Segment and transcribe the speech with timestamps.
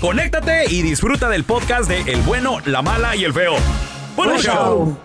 [0.00, 3.54] conéctate y disfruta del podcast de El bueno, la mala y el feo.
[4.16, 4.54] ¡Buen Buen show!
[4.54, 4.98] show.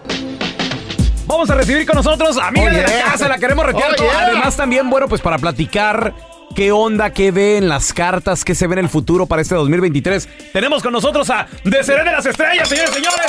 [1.25, 3.03] Vamos a recibir con nosotros amiga Oh, de la yeah.
[3.05, 3.91] casa, la queremos retirar.
[3.97, 4.25] Oh, yeah.
[4.27, 6.13] Además también, bueno, pues para platicar
[6.55, 9.55] qué onda, qué ve en las cartas, qué se ve en el futuro para este
[9.55, 10.27] 2023.
[10.51, 13.25] Tenemos con nosotros a Desiree de las Estrellas, señores y señores.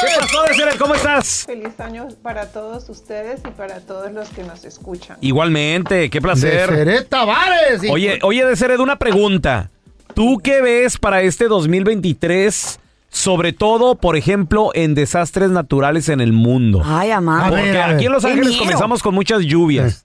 [0.00, 0.76] ¿Qué pasó, Desiree?
[0.76, 1.44] ¿Cómo estás?
[1.46, 5.16] Feliz año para todos ustedes y para todos los que nos escuchan.
[5.20, 6.70] Igualmente, qué placer.
[6.70, 7.84] Desiree Tavares.
[7.84, 7.94] hijo.
[7.94, 9.70] Oye, oye, Desiree, una pregunta.
[10.18, 12.80] ¿Tú qué ves para este 2023?
[13.08, 16.82] Sobre todo, por ejemplo, en desastres naturales en el mundo.
[16.84, 17.46] Ay, amá.
[17.46, 20.04] A ver, Porque aquí en Los Ángeles comenzamos con muchas lluvias.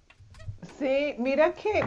[0.78, 1.86] Sí, mira que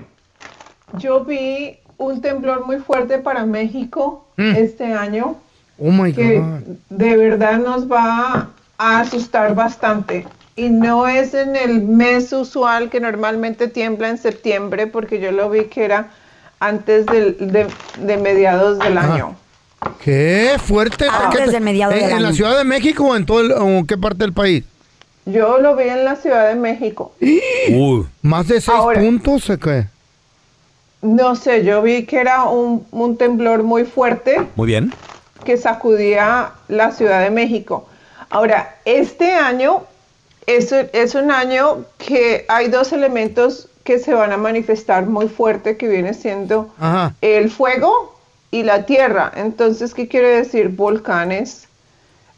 [0.98, 5.36] yo vi un temblor muy fuerte para México este año
[5.78, 6.46] Oh my que God.
[6.90, 10.26] de verdad nos va a asustar bastante.
[10.56, 15.48] Y no es en el mes usual que normalmente tiembla en septiembre, porque yo lo
[15.48, 16.10] vi que era
[16.60, 17.66] antes del- de,
[17.98, 19.14] de mediados del Ajá.
[19.14, 19.36] año.
[20.02, 21.06] Qué fuerte.
[21.08, 22.32] Antes ¿Qué te- del mediado ¿En, del en la.
[22.32, 24.64] Ciudad de México o en todo el- o en qué parte del país?
[25.26, 27.12] Yo lo vi en la Ciudad de México.
[27.20, 28.06] Uy.
[28.22, 29.86] ¿Más de seis Ahora- puntos o qué?
[31.02, 34.92] No sé, yo vi que era un, un temblor muy fuerte Muy bien.
[35.44, 37.86] que sacudía la Ciudad de México.
[38.30, 39.84] Ahora, este año
[40.46, 45.78] es, es un año que hay dos elementos que se van a manifestar muy fuerte,
[45.78, 47.14] que viene siendo Ajá.
[47.22, 48.14] el fuego
[48.50, 49.32] y la tierra.
[49.34, 50.68] Entonces, ¿qué quiere decir?
[50.68, 51.68] Volcanes,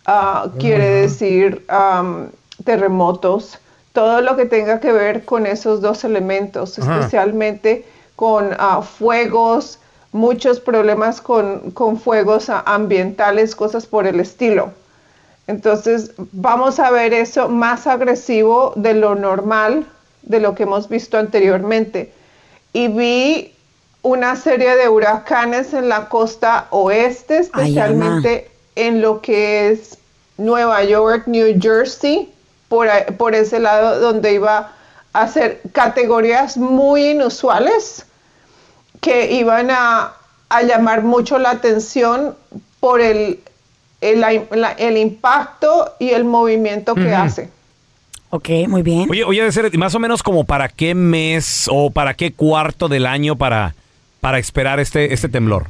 [0.06, 2.28] ah, quiere decir am,
[2.64, 3.58] terremotos,
[3.92, 6.98] todo lo que tenga que ver con esos dos elementos, Ajá.
[6.98, 7.84] especialmente
[8.14, 9.78] con ah, fuegos,
[10.12, 14.70] muchos problemas con, con fuegos ah, ambientales, cosas por el estilo.
[15.46, 19.86] Entonces, vamos a ver eso más agresivo de lo normal,
[20.28, 22.12] de lo que hemos visto anteriormente.
[22.72, 23.52] Y vi
[24.02, 29.98] una serie de huracanes en la costa oeste, Ay, especialmente en lo que es
[30.36, 32.32] Nueva York, New Jersey,
[32.68, 34.72] por, por ese lado donde iba
[35.12, 38.04] a ser categorías muy inusuales
[39.00, 40.12] que iban a,
[40.48, 42.36] a llamar mucho la atención
[42.80, 43.40] por el,
[44.00, 47.50] el, la- el impacto y el movimiento que hace.
[48.30, 49.08] Ok, muy bien.
[49.10, 53.06] Oye, oye, Desiree, más o menos como para qué mes o para qué cuarto del
[53.06, 53.74] año para,
[54.20, 55.68] para esperar este, este temblor.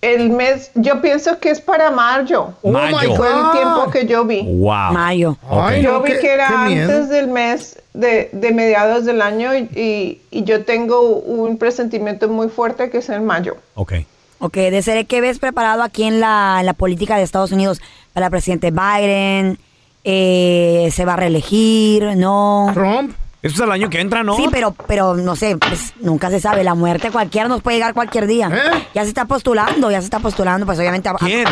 [0.00, 2.54] El mes, yo pienso que es para mayo.
[2.62, 3.14] Oh Mayo.
[3.14, 4.42] Fue el tiempo que yo vi.
[4.42, 4.92] Wow.
[4.92, 5.36] Mayo.
[5.48, 5.84] Ay, Ok.
[5.84, 10.20] Yo no, vi qué- que era antes del mes de, de mediados del año y,
[10.32, 13.58] y- yo tengo un presentimiento muy fuerte que es en mayo.
[13.74, 13.92] Ok.
[14.40, 17.80] Ok, de ser ¿qué ves preparado aquí en la, en la política de Estados Unidos
[18.12, 19.56] para el presidente Biden?
[20.04, 22.16] Eh, ¿Se va a reelegir?
[22.16, 22.70] ¿No?
[22.74, 23.14] Trump.
[23.42, 24.36] Eso es el año que entra, ¿no?
[24.36, 26.62] Sí, pero, pero no sé, pues, nunca se sabe.
[26.62, 28.48] La muerte cualquiera nos puede llegar cualquier día.
[28.52, 28.86] ¿Eh?
[28.94, 31.10] Ya se está postulando, ya se está postulando, pues obviamente.
[31.18, 31.46] ¿Quién?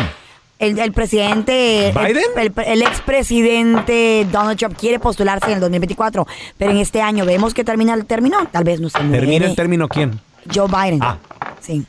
[0.57, 1.89] El, el presidente.
[1.89, 2.23] el- ¿Biden?
[2.37, 6.27] El, el expresidente Donald Trump quiere postularse en el 2024,
[6.57, 8.37] pero en este año vemos que termina el término.
[8.51, 9.19] Tal vez no se muere.
[9.19, 10.19] ¿Termina el término quién?
[10.53, 10.99] Joe Biden.
[11.03, 11.17] Ah.
[11.59, 11.85] Sí.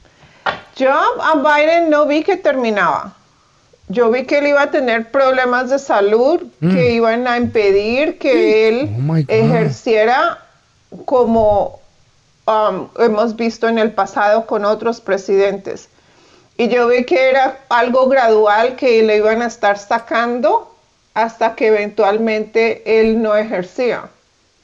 [0.77, 3.15] Yo a Biden no vi que terminaba.
[3.93, 8.69] Yo vi que él iba a tener problemas de salud que iban a impedir que
[8.69, 10.39] él Oh, ejerciera
[11.05, 11.81] como
[12.47, 15.89] um, hemos visto en el pasado con otros presidentes.
[16.57, 20.75] Y yo vi que era algo gradual que le iban a estar sacando
[21.15, 24.09] hasta que eventualmente él no ejercía.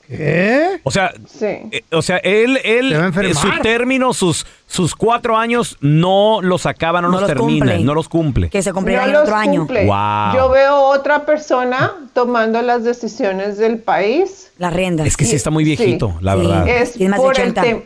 [0.08, 0.80] ¿Qué?
[0.84, 1.46] O sea, Sí.
[1.46, 3.30] eh, o sea, él, él, Se va a enfermar.
[3.32, 7.66] eh, su término, sus, sus cuatro años, no los acaba, no, No los, los termina,
[7.66, 7.84] cumple.
[7.84, 8.48] no los cumple.
[8.48, 9.60] Que se cumplirá No el otro año.
[9.60, 9.84] cumple.
[9.86, 10.34] Wow.
[10.34, 14.50] Yo veo otra persona tomando las decisiones del país.
[14.58, 15.06] Las riendas.
[15.06, 15.76] Es que sí está muy Sí.
[15.76, 16.38] viejito, la Sí.
[16.40, 16.68] verdad.
[16.68, 17.62] Es Tiene más de por el 80.
[17.64, 17.82] tem-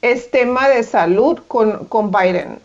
[0.00, 2.60] es tema de salud con, con Biden.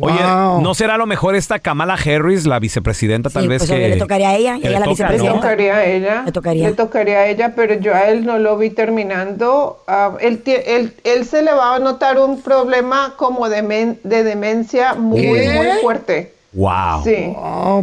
[0.00, 0.62] Oye, Wow.
[0.62, 3.88] ¿no será a lo mejor esta Kamala Harris, la vicepresidenta, tal Sí, vez pues, que...
[3.90, 4.90] le tocaría a ella, ella le la toca, Le ¿no?
[4.94, 5.40] vicepresidenta.
[5.40, 6.22] tocaría a ella.
[6.24, 6.68] Le tocaría.
[6.70, 9.82] Le tocaría a ella, pero yo a él no lo vi terminando.
[9.86, 14.24] Ah, él, él- él se le va a notar un problema como de, men- de
[14.24, 15.50] demencia muy, ¿Qué?
[15.54, 16.32] muy fuerte.
[16.54, 17.02] Wow.
[17.04, 17.34] Sí.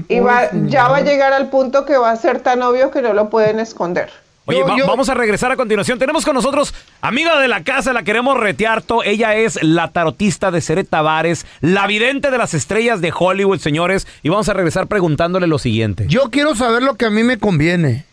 [0.10, 3.02] Y va, ya va a llegar al punto que va a ser tan obvio que
[3.02, 4.10] no lo pueden esconder.
[4.50, 5.98] Oye, Yo- va- yo- vamos a regresar a continuación.
[6.00, 8.82] Tenemos con nosotros, amiga de la casa, la queremos retear.
[8.82, 13.60] to- Ella es la tarotista de Ceret Tavares, la vidente de las estrellas de Hollywood,
[13.60, 14.08] señores.
[14.24, 16.06] Y vamos a regresar preguntándole lo siguiente.
[16.08, 18.06] Yo quiero saber lo que a mí me conviene.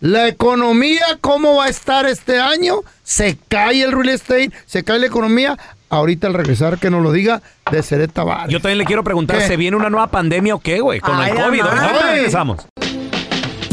[0.00, 2.80] La economía, ¿cómo va a estar este año?
[3.02, 4.50] ¿Se cae el real estate?
[4.66, 5.56] ¿Se cae la economía?
[5.88, 7.40] Ahorita al regresar que nos lo diga
[7.70, 8.52] de Ceret Tavares.
[8.52, 9.46] Yo también le quiero preguntar, ¿Qué?
[9.46, 11.00] ¿se viene una nueva pandemia o qué, güey?
[11.00, 11.62] Con Ay, el COVID.
[11.62, 12.14] Ay.
[12.16, 12.66] regresamos.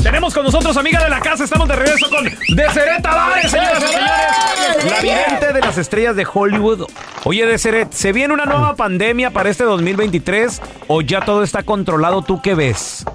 [0.03, 3.87] Tenemos con nosotros, amiga de la casa, estamos de regreso con Deseret Tavares, señoras y
[3.87, 4.91] señores.
[4.91, 6.87] La vidente de las estrellas de Hollywood.
[7.23, 12.21] Oye, Deseret, ¿se viene una nueva pandemia para este 2023 o ya todo está controlado?
[12.21, 13.05] ¿Tú qué ves?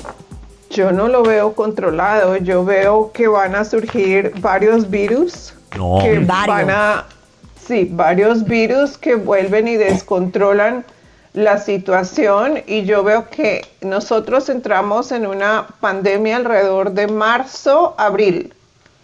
[0.70, 2.36] Yo no lo veo controlado.
[2.38, 5.52] Yo veo que van a surgir varios virus.
[5.76, 5.98] No.
[6.00, 6.46] Que Varios.
[6.46, 7.04] van a.
[7.66, 10.86] Sí, varios virus que vuelven y descontrolan
[11.32, 12.62] la situación.
[12.66, 18.54] Y yo veo que nosotros entramos en una pandemia alrededor de marzo, abril.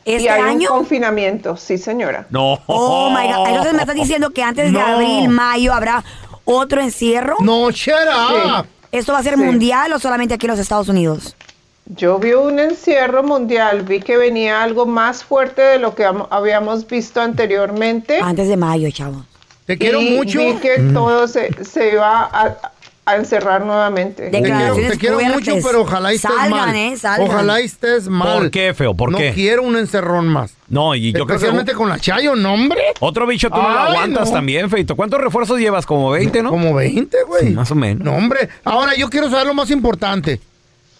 [0.05, 0.71] ¿Este y hay año?
[0.73, 2.27] un confinamiento, sí, señora.
[2.31, 2.59] No.
[2.67, 3.49] Oh my God.
[3.49, 6.05] Entonces me estás diciendo que antes de abril, mayo habrá
[6.45, 7.37] otro encierro.
[7.41, 8.67] No, up.
[8.93, 9.41] ¿Esto va a ser Sí.
[9.41, 11.35] mundial o solamente aquí en los Estados Unidos?
[11.87, 16.27] Yo vi un encierro mundial, vi que venía algo más fuerte de lo que am-
[16.31, 18.19] habíamos visto anteriormente.
[18.23, 19.25] Antes de mayo, chavos.
[19.67, 20.39] Te quiero y mucho.
[20.41, 22.57] Vi que todo se, se iba a,
[23.07, 24.31] a encerrar nuevamente.
[24.31, 26.75] Te quiero, te mucho, pero ojalá y estés Salgan, mal.
[26.77, 27.29] eh, salgan.
[27.29, 28.39] Ojalá y estés mal.
[28.39, 28.95] ¿Por qué, feo?
[28.95, 29.33] ¿Por no qué?
[29.35, 30.55] quiero un encerrón más.
[30.69, 32.83] No, y yo creo que Especialmente con la Chayo, ¿no, hombre?
[33.01, 34.35] otro bicho tú no lo aguantas no.
[34.35, 34.97] también, Feito.
[34.97, 35.87] ¿Cuántos refuerzos llevas?
[35.87, 36.51] Como 20, ¿no?
[36.51, 37.49] Como 20, güey.
[37.49, 38.05] Sí, más o menos.
[38.05, 38.49] No, hombre.
[38.65, 40.41] Ahora yo quiero saber lo más importante.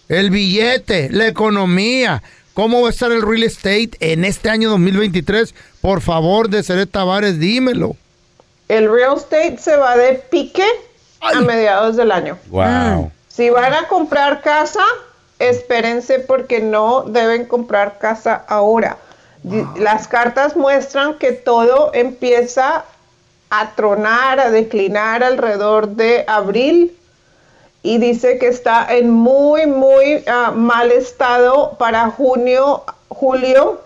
[0.09, 2.21] El billete, la economía.
[2.53, 5.53] ¿Cómo va a estar el real estate en este año 2023?
[5.81, 7.95] Por favor, de Ceret Tavares, dímelo.
[8.67, 10.65] El real estate se va de pique
[11.21, 12.37] a mediados del año.
[12.47, 13.11] Wow.
[13.27, 14.83] Si van a comprar casa,
[15.39, 18.97] espérense porque no deben comprar casa ahora.
[19.43, 22.85] Di- Las cartas muestran que todo empieza
[23.49, 26.97] a tronar, a declinar alrededor de abril
[27.83, 33.79] y dice que está en muy, muy ah, mal estado para junio, julio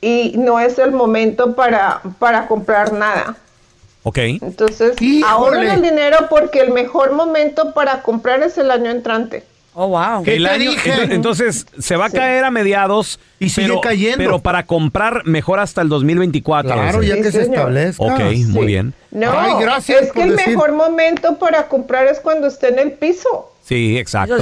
[0.00, 3.36] y no es el momento para, para comprar nada.
[4.04, 4.18] Ok.
[4.18, 5.30] Entonces, Híjole.
[5.32, 9.44] ahorren el dinero porque el mejor momento para comprar es el año entrante.
[9.74, 10.22] Oh, wow.
[10.22, 10.92] ¿Qué El te año, dije?
[11.14, 13.18] entonces, se va a caer a mediados.
[13.38, 14.18] Y sigue pero, cayendo.
[14.18, 16.70] Pero para comprar mejor hasta el 2024.
[16.72, 17.54] Claro, ya Sí, que se señor.
[17.72, 18.02] establezca.
[18.04, 18.92] Ok, muy bien.
[19.12, 20.48] No, Ay, gracias es que el decir.
[20.48, 23.50] mejor momento para comprar es cuando esté en el piso.
[23.64, 24.36] Sí, exacto.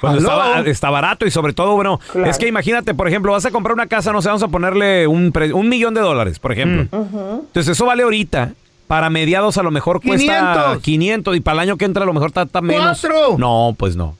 [0.00, 2.30] Cuando está, está barato y sobre todo, bueno, Claro.
[2.30, 5.06] es que imagínate, por ejemplo, vas a comprar una casa, no sé, vamos a ponerle
[5.06, 6.84] un, pre- un millón de dólares, por ejemplo.
[6.98, 7.40] Mm.
[7.48, 8.54] Entonces eso vale ahorita.
[8.90, 10.82] Para mediados a lo mejor cuesta 500.
[10.82, 13.00] 500 y para el año que entra a lo mejor está, está menos.
[13.00, 13.38] Cuatro.
[13.38, 14.16] No, pues no.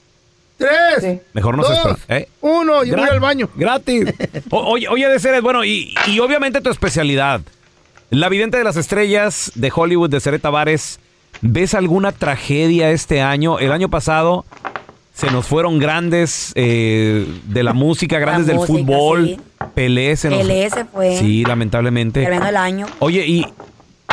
[0.58, 0.70] Tres.
[1.00, 1.18] Sí.
[1.32, 2.20] Mejor no se dos, espera.
[2.20, 2.28] ¿eh?
[2.40, 3.48] Uno, yo voy Gra- al baño.
[3.56, 4.04] Gratis.
[4.50, 7.40] O- oye, oye, de seres, bueno, y, y obviamente tu especialidad.
[8.10, 11.00] La vidente de las estrellas de Hollywood de Ceret Tavares.
[11.40, 13.58] ¿Ves alguna tragedia este año?
[13.58, 14.44] El año pasado
[15.14, 19.26] se nos fueron grandes eh, de la música, grandes del música, fútbol.
[19.26, 19.40] sí.
[19.74, 20.38] Pelé se nos...
[20.38, 21.16] Pelé se fue.
[21.18, 22.20] Sí, lamentablemente.
[22.22, 22.86] Tremendo el año.
[23.00, 23.46] Oye, y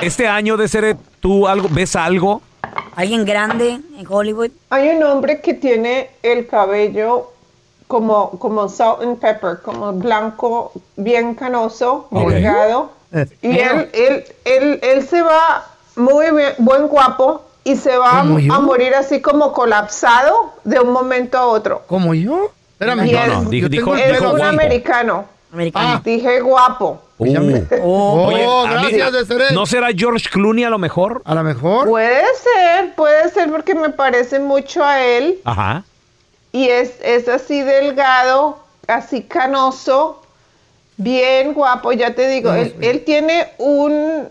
[0.01, 2.41] este año de Ceret, ¿tú algo, ves algo?
[2.95, 4.51] Alguien grande en Hollywood.
[4.69, 7.31] Hay un hombre que tiene el cabello
[7.87, 12.29] como, como salt and pepper, como blanco, bien canoso, Ok.
[12.29, 12.91] delgado.
[13.13, 18.19] Eh, Y él, él, él, él se va muy bien, buen guapo y se va
[18.19, 21.83] a, morir así como colapsado de un momento a otro.
[21.87, 22.51] ¿Como yo?
[22.73, 23.05] Espérame.
[23.07, 24.49] Y yo- él- No, no, dijo- yo tengo dijo- Es pelo un guapo.
[24.49, 25.25] americano.
[25.51, 26.01] Americano.
[26.03, 27.01] Dije guapo.
[27.17, 27.37] Pues Uh.
[27.81, 29.51] Oye, Oh, mí- gracias, Deseret.
[29.51, 31.21] ¿No será George Clooney a lo mejor?
[31.25, 31.87] A lo mejor.
[31.87, 35.83] Puede ser, puede ser porque me parece mucho a él Ajá.
[36.51, 40.21] y es, es así delgado, así canoso,
[40.97, 44.27] bien guapo, ya te digo, él, él tiene un,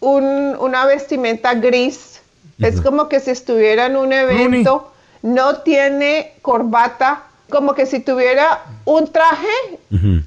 [0.00, 2.20] un- una vestimenta gris,
[2.58, 4.90] es como que si estuviera en un evento,
[5.22, 9.78] no tiene corbata, como que si tuviera un traje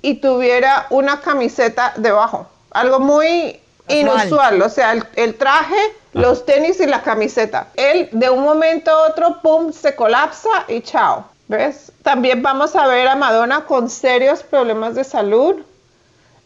[0.01, 5.75] y tuviera una camiseta debajo, algo muy inusual, o sea, el, el traje,
[6.13, 7.67] los tenis y la camiseta.
[7.75, 11.25] Él de un momento a otro, pum, se colapsa y chao.
[11.47, 11.91] ¿Ves?
[12.03, 15.55] También vamos a ver a Madonna con serios problemas de salud.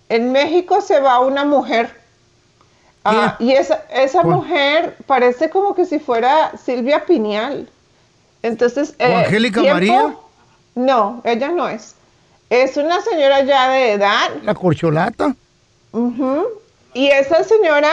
[0.08, 1.94] En México se va una mujer.
[3.04, 7.68] Ah, y esa, esa mujer parece como que si fuera Silvia Piñal.
[8.44, 10.16] Entonces, ¿O Angélica María?
[10.76, 11.96] No, ella no es.
[12.50, 14.30] Es una señora ya de edad.
[14.44, 15.36] La corcholata.
[16.94, 17.92] Y esa señora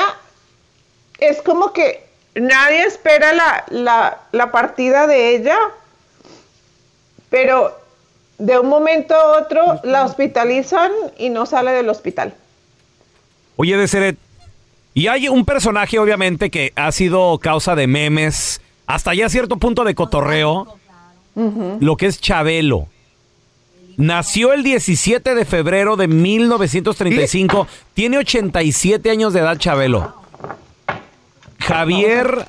[1.18, 5.58] es como que nadie espera la, la, la partida de ella,
[7.28, 7.76] pero
[8.38, 12.34] de un momento a otro la hospitalizan y no sale del hospital.
[13.56, 14.16] Oye, Deseret,
[14.94, 19.84] y hay un personaje, obviamente, que ha sido causa de memes, hasta ya cierto punto
[19.84, 20.79] de cotorreo,
[21.80, 22.86] lo que es Chabelo.
[23.96, 30.14] Nació el 17 de febrero de 1935, tiene 87 años de edad Chabelo.
[31.58, 32.46] Javier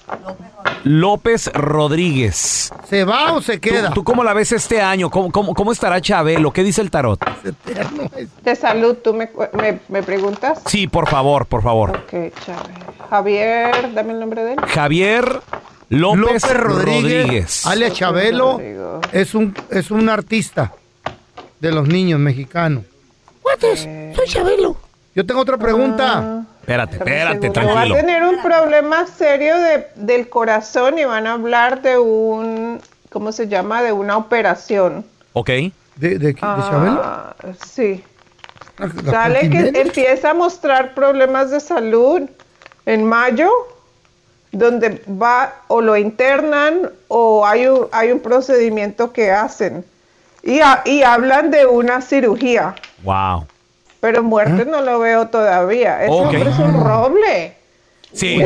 [0.84, 2.72] López Rodríguez.
[2.90, 3.92] ¿Se va o se ¿Tú, queda?
[3.92, 5.10] tú cómo la ves este año?
[5.10, 6.52] ¿Cómo, cómo, cómo estará Chabelo?
[6.52, 7.20] ¿Qué dice el tarot?
[8.44, 10.62] De salud, ¿tú me, me, me preguntas?
[10.66, 11.92] Sí, por favor, por favor.
[11.92, 12.72] Ok, Chávez.
[13.10, 14.60] Javier, dame el nombre de él.
[14.62, 15.42] Javier
[15.92, 17.66] López, López Rodríguez, Rodríguez.
[17.68, 18.60] alias Chabelo,
[19.12, 20.72] es un, es un artista
[21.60, 22.84] de los niños mexicanos.
[23.42, 23.80] ¿Cuántos?
[23.82, 24.78] Soy Chabelo.
[25.14, 26.44] Yo tengo otra pregunta.
[26.62, 27.54] Espérate, espérate, Seguro.
[27.54, 27.96] tranquilo.
[27.96, 32.80] Va a tener un problema serio de- del corazón y van a hablar de un,
[33.10, 33.82] ¿cómo se llama?
[33.84, 35.04] De una operación.
[35.34, 35.50] Ok.
[35.50, 37.02] ¿De, de, de Chabelo?
[37.04, 37.36] Ah,
[37.68, 38.04] sí.
[39.10, 42.22] Sale que empieza a mostrar problemas de salud
[42.86, 43.50] en mayo,
[44.52, 49.86] donde va o lo internan o hay un, hay un procedimiento que hacen.
[50.44, 53.46] Y, y hablan de una cirugía, Wow.
[54.00, 56.04] pero muerte no lo veo todavía.
[56.04, 57.54] Ese hombre es un roble.
[58.14, 58.42] Sí.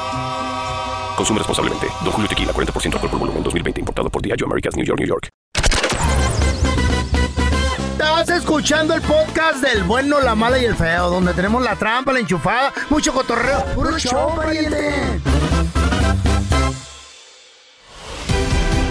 [1.15, 1.87] Consume responsablemente.
[2.03, 3.79] Don Julio Tequila, 40% alcohol por volumen, 2020.
[3.79, 5.29] Importado por Diageo Americas, New York, New York.
[7.93, 12.11] Estás escuchando el podcast del bueno, la mala y el feo, donde tenemos la trampa,
[12.11, 13.63] la enchufada, mucho cotorreo.
[13.75, 14.93] ¡Puro show, pariente!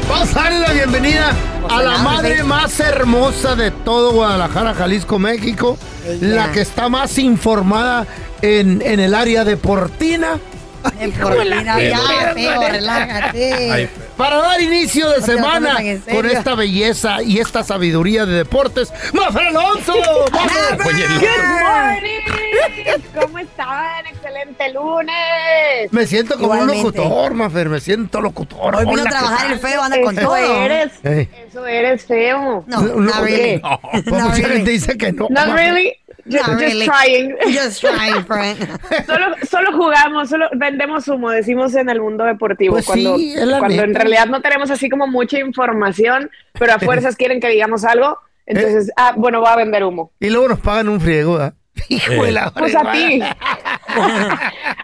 [0.08, 1.32] Vamos a darle la bienvenida
[1.68, 5.78] a la madre más hermosa de todo Guadalajara, Jalisco, México.
[6.20, 8.06] La que está más informada
[8.42, 10.40] en, en el área deportina.
[10.82, 13.88] Mira, ya, feo, relájate.
[14.16, 15.76] Para dar inicio de No semana
[16.10, 19.94] con esta belleza y esta sabiduría de deportes, ¡Mafer Alonso!
[20.32, 20.86] ¡Vamos!
[20.86, 23.02] Oye, el Good morning.
[23.20, 24.06] ¿Cómo están?
[24.06, 25.90] Excelente lunes.
[25.92, 26.80] Me siento como Igualmente.
[26.80, 28.76] un locutor, Mafer, me siento locutor.
[28.76, 30.36] Hoy vino a ¿qué trabajar el feo, anda con Eso todo.
[30.36, 30.92] eres.
[31.02, 32.64] Eso eres feo.
[32.66, 33.60] No, No, really.
[33.62, 34.04] No, pues
[34.38, 34.42] really.
[34.54, 35.28] gente dice que no.
[35.30, 35.54] Mafer.
[35.54, 35.92] really.
[36.30, 36.86] Just, Not just really.
[36.86, 37.36] trying.
[37.52, 38.24] Just trying.
[39.06, 42.74] Solo, solo jugamos, solo vendemos humo, decimos en el mundo deportivo.
[42.74, 47.16] Pues cuando sí, cuando en realidad no tenemos así como mucha información, pero a fuerzas
[47.16, 48.18] quieren que digamos algo.
[48.46, 48.92] Entonces, Eh.
[48.96, 50.12] ah, bueno, voy a vender humo.
[50.20, 51.54] Y luego nos pagan un friego, ¿verdad?
[51.88, 53.22] Hijo de la Pues a ti.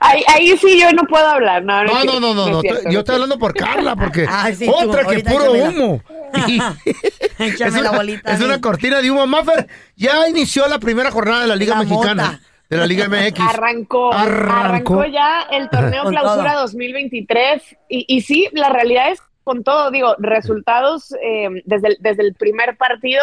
[0.00, 1.64] ahí, ahí sí yo no puedo hablar.
[1.64, 3.96] No, no, No, no, no, no, es no, cierto, yo estoy es hablando por Carla,
[3.96, 6.00] porque Ah, sí, tú, otra que puro humo.
[7.38, 8.32] Es la una, bolita.
[8.32, 8.60] es a una mí.
[8.60, 9.26] cortina de humo.
[9.26, 9.66] Maffer,
[9.96, 12.40] ya inició la primera jornada de la Liga La Mexicana, mota.
[12.70, 13.40] de la Liga MX.
[13.40, 14.52] Arrancó, Arrancó.
[14.54, 16.62] arrancó, ya el torneo Con clausura todo.
[16.62, 22.22] 2023 y, y sí, la realidad es con todo, digo, resultados eh, desde, el, desde
[22.25, 23.22] el primer partido,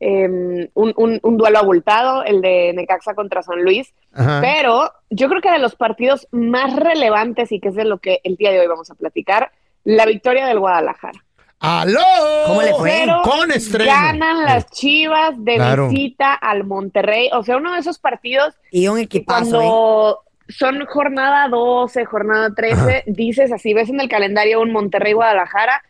[0.00, 0.28] eh,
[0.74, 4.40] un, un- un duelo abultado, el de Necaxa contra San Luis, Ajá.
[4.42, 8.20] pero yo creo que de los partidos más relevantes y que es de lo que
[8.24, 9.52] el día de hoy vamos a platicar,
[9.84, 11.23] la victoria del Guadalajara.
[11.64, 12.00] ¡Aló!
[12.46, 12.90] ¿Cómo le fue?
[13.04, 13.90] Pero Con estreno.
[13.90, 15.88] ganan las Chivas de Claro.
[15.88, 19.64] visita al Monterrey, o sea, uno de esos partidos Y un equipazo, ¿eh?
[19.64, 25.82] cuando son jornada 12, jornada 13, dices así, ves en el calendario un Monterrey-Guadalajara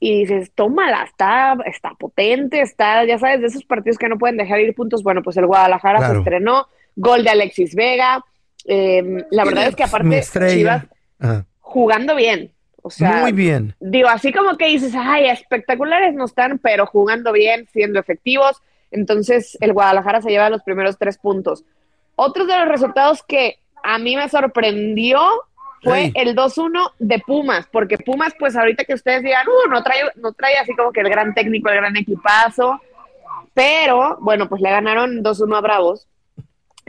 [0.00, 4.36] y dices, tómala, está, está potente, está, ya sabes, de esos partidos que no pueden
[4.36, 5.02] dejar ir puntos.
[5.02, 6.12] Bueno, pues el Guadalajara Claro.
[6.14, 8.24] se estrenó, gol de Alexis Vega.
[8.64, 10.22] eh, la verdad es que aparte.
[10.50, 10.84] Chivas
[11.18, 11.44] Ajá.
[11.60, 12.52] jugando bien.
[12.88, 13.74] O sea, Muy bien.
[13.80, 18.62] digo, así como que dices, ay, espectaculares no están, pero jugando bien, siendo efectivos.
[18.90, 21.64] Entonces, el Guadalajara se lleva los primeros tres puntos.
[22.16, 25.20] Otros de los resultados que a mí me sorprendió
[25.82, 30.00] fue el 2-1 de Pumas, porque Pumas, pues ahorita que ustedes digan, uh, no trae,
[30.16, 32.80] no trae así como que el gran técnico, el gran equipazo,
[33.54, 36.06] pero bueno, pues le ganaron 2-1 a Bravos.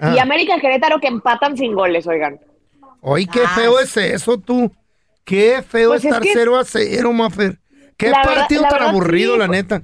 [0.02, 0.14] Ah.
[0.16, 2.40] Y América Querétaro que empatan sin goles, oigan.
[3.02, 4.72] Oye, qué Ah, feo es eso, tú.
[5.30, 7.60] Qué feo Pues es estar que- 0 a 0, Mafer.
[7.98, 9.40] Qué verdad- partido la tan verdad, aburrido, sí.
[9.40, 9.82] la neta.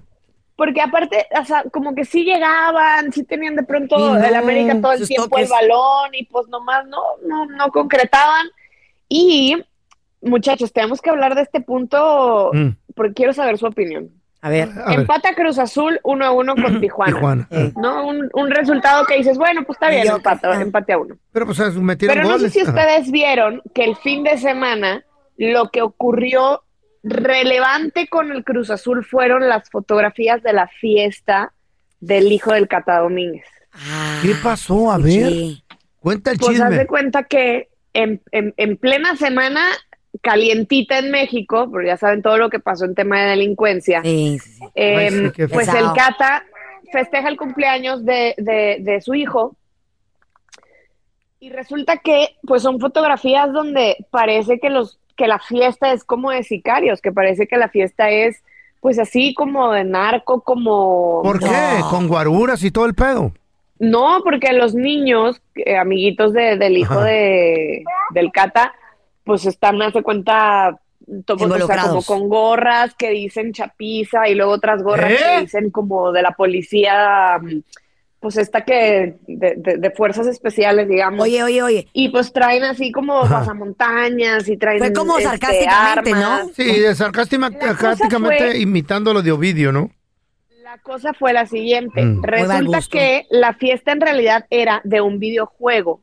[0.55, 4.79] Porque aparte, o sea, como que sí llegaban, sí tenían de pronto no, el América
[4.81, 5.45] todo el tiempo toques.
[5.45, 8.47] el balón y pues nomás no, no, no concretaban.
[9.10, 9.58] Y
[10.21, 12.69] muchachos, tenemos que hablar de este punto Mm.
[12.95, 14.10] porque quiero saber su opinión.
[14.41, 14.69] A ver.
[14.86, 17.13] A ver, Empata Cruz Azul 1 a 1 con Tijuana.
[17.13, 17.47] Tijuana.
[17.51, 17.73] Eh.
[17.75, 18.08] ¿No?
[18.08, 20.62] Un, un resultado que dices, bueno, pues está bien, empate, ah.
[20.62, 21.17] empate a uno.
[21.34, 22.69] Pero pues metieron Pero no sé si Ajá.
[22.69, 25.03] ustedes vieron que el fin de semana
[25.38, 26.63] lo que ocurrió
[27.04, 31.54] relevante con el Cruz Azul fueron las fotografías de la fiesta
[32.00, 33.45] del hijo del Cata Domínguez.
[33.74, 34.91] Ah, ¿Qué pasó?
[34.91, 35.63] A ver, sí.
[36.00, 36.78] cuenta el Pues haz chisme.
[36.80, 39.62] de cuenta que en, en- en plena semana
[40.21, 44.39] calientita en México, porque ya saben todo lo que pasó en tema de delincuencia, Sí,
[44.39, 44.63] sí, sí.
[44.76, 46.45] eh, Ay, sí, qué pues el Cata
[46.91, 49.56] festeja el cumpleaños de, de- de su hijo
[51.39, 56.32] y resulta que pues son fotografías donde parece que los que la fiesta es como
[56.32, 58.43] de sicarios, que parece que la fiesta es
[58.82, 61.47] pues así como de narco, como ¿Por qué?
[61.80, 61.89] No.
[61.89, 63.32] Con guaruras y todo el pedo.
[63.80, 68.73] no, porque los niños, eh, amiguitos de- del hijo de, del Cata,
[69.23, 70.78] pues están, hace cuenta,
[71.25, 75.17] to- o sea, como con gorras que dicen chapiza y luego otras gorras ¿Eh?
[75.17, 77.60] que dicen como de la policía, mm,
[78.25, 81.21] pues esta que, de, de- de fuerzas especiales, digamos.
[81.21, 81.88] Oye, oye, oye.
[81.93, 86.47] Y pues traen así como pasamontañas y traen Fue como este, sarcásticamente, armas.
[86.47, 86.53] ¿no?
[86.55, 89.91] Sí, de sarcásticamente fue- imitando lo de Ovidio, ¿no?
[90.63, 92.01] La cosa fue la siguiente.
[92.03, 92.23] Mm.
[92.23, 96.01] Resulta que la fiesta en realidad era de un videojuego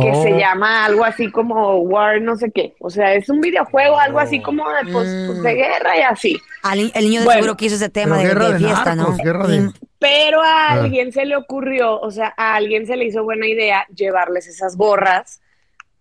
[0.00, 0.22] que Oh.
[0.24, 2.74] se llama algo así como War no sé qué.
[2.80, 6.36] O sea, es un videojuego, algo así como de, pues, pues, de guerra y así.
[6.64, 8.94] Al el niño de Bueno, seguro quiso ese tema Pero de, guerra de de fiesta,
[8.96, 9.24] narcos, ¿no?
[9.24, 9.72] guerra de- Mm.
[10.00, 10.72] Pero a Ah.
[10.72, 14.76] alguien se le ocurrió, o sea, a alguien se le hizo buena idea llevarles esas
[14.76, 15.40] gorras,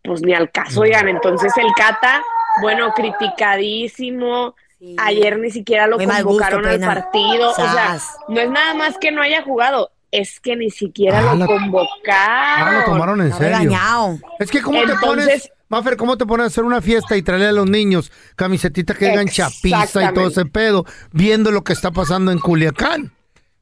[0.04, 1.08] pues ni al caso, oigan.
[1.08, 2.22] Entonces el Cata,
[2.62, 4.56] bueno, criticadísimo.
[4.80, 4.96] Sí.
[5.00, 7.52] Ayer ni siquiera lo Muy mal gusto, convocaron al partido.
[7.52, 11.34] O sea, no es nada más que no haya jugado, es que ni siquiera Ah,
[11.34, 11.98] lo la- convocaron.
[12.08, 13.48] Ah, lo tomaron en serio.
[13.58, 14.20] regañado.
[14.40, 17.48] Es que cómo te pones, Maffer, cómo te pones a hacer una fiesta y traerle
[17.48, 21.92] a los niños camisetitas que digan chapiza y todo ese pedo, viendo lo que está
[21.92, 23.12] pasando en Culiacán.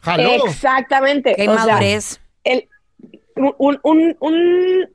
[0.02, 0.46] Jaló.
[0.48, 1.36] Exactamente.
[1.36, 2.20] Qué o sea, madurez.
[2.44, 2.68] el,
[3.36, 4.90] un, un, un-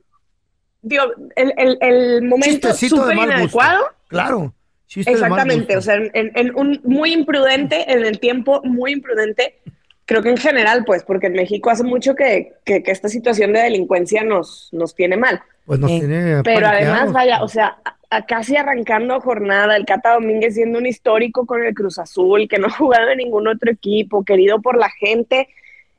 [0.83, 1.05] digo,
[1.37, 3.85] el, el, el momento súper inadecuado.
[4.09, 4.53] Claro.
[4.87, 9.59] chiste Exactamente, o sea, en- en un muy imprudente, en el tiempo muy imprudente,
[10.07, 13.53] creo que en general, pues, porque en México hace mucho que, que, que esta situación
[13.53, 15.43] de delincuencia nos, nos tiene mal.
[15.67, 19.85] Pues nos Eh, tiene Pero además, vaya, o sea, a, a casi arrancando jornada, el
[19.85, 23.49] Cata Domínguez siendo un histórico con el Cruz Azul, que no ha jugado en ningún
[23.49, 25.49] otro equipo, querido por la gente,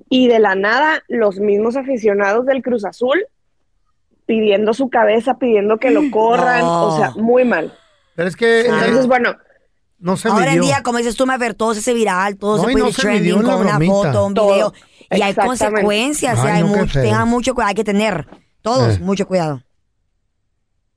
[0.09, 3.25] y de la nada, los mismos aficionados del Cruz Azul
[4.25, 6.87] pidiendo su cabeza, pidiendo que lo corran, No.
[6.87, 7.73] o sea, muy mal.
[8.15, 9.35] Pero es que eh, Entonces, bueno,
[9.99, 12.63] no se Ahora en día, como dices tú, Mafer, todo se hace viral, todo No,
[12.63, 13.93] se puede no ir se midió trending con una bromita.
[13.93, 14.53] foto, un Todo.
[14.53, 14.73] video.
[15.09, 18.27] Y hay consecuencias, Ay, hay no, qué mucho, tengan mucho cuidado, hay que tener.
[18.61, 18.99] Todos, Eh.
[18.99, 19.63] mucho cuidado.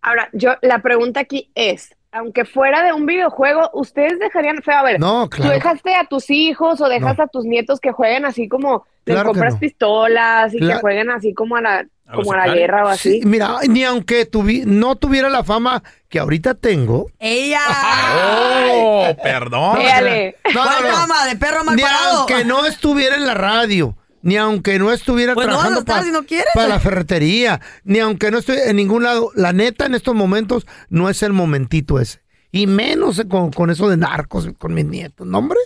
[0.03, 4.83] ahora, yo, la pregunta aquí es, aunque fuera de un videojuego, ¿ustedes dejarían, feo, a
[4.83, 5.53] ver, No, ¿Tú claro.
[5.53, 7.25] dejaste a tus hijos o dejas No.
[7.25, 9.61] a tus nietos que jueguen así como les Claro compras no.
[9.61, 10.75] pistolas y Claro.
[10.75, 13.21] que jueguen así como a la ¿A como a la guerra o así?
[13.21, 17.07] Sí, mira, ni aunque tuvi- no tuviera la fama que ahorita tengo.
[17.21, 17.61] ¡Ella!
[18.73, 19.79] Oh, perdón.
[19.79, 20.37] Véale.
[20.55, 20.97] No, no, ¿Cuál no.
[20.97, 21.27] fama?
[21.27, 22.19] ¿De perro mal Ni parado?
[22.19, 26.21] aunque no estuviera en la radio, ni aunque no estuviera Pues trabajando si no
[26.55, 29.31] para la ferretería, ni aunque no estoy en ningún lado.
[29.35, 32.21] La neta, en estos momentos, no es el momentito ese.
[32.53, 35.59] Y menos con, con eso de narcos, con mis nietos, ¿no, hombre?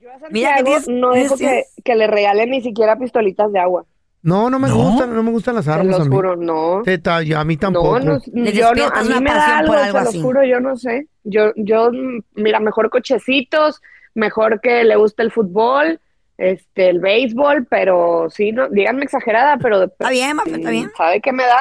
[0.00, 3.84] Yo a Mira tienes- no dejo que, que le regalen ni siquiera pistolitas de agua.
[4.22, 4.76] No, no me ¿No?
[4.76, 6.14] gustan, no me gustan las Te armas a los mí.
[6.14, 6.82] juro, no.
[6.84, 7.98] Teta, yo- a mí tampoco.
[7.98, 10.22] No, no, yo no, a mí me da algo, algo los así.
[10.22, 11.08] juro, yo no sé.
[11.24, 11.90] Yo, yo,
[12.36, 13.82] mira, mejor cochecitos,
[14.14, 16.00] mejor que le guste el fútbol,
[16.38, 20.90] este, el béisbol, pero sí, no, díganme exagerada, pero Está bien, Mafer, está bien.
[20.96, 21.60] ¿sabe qué me da?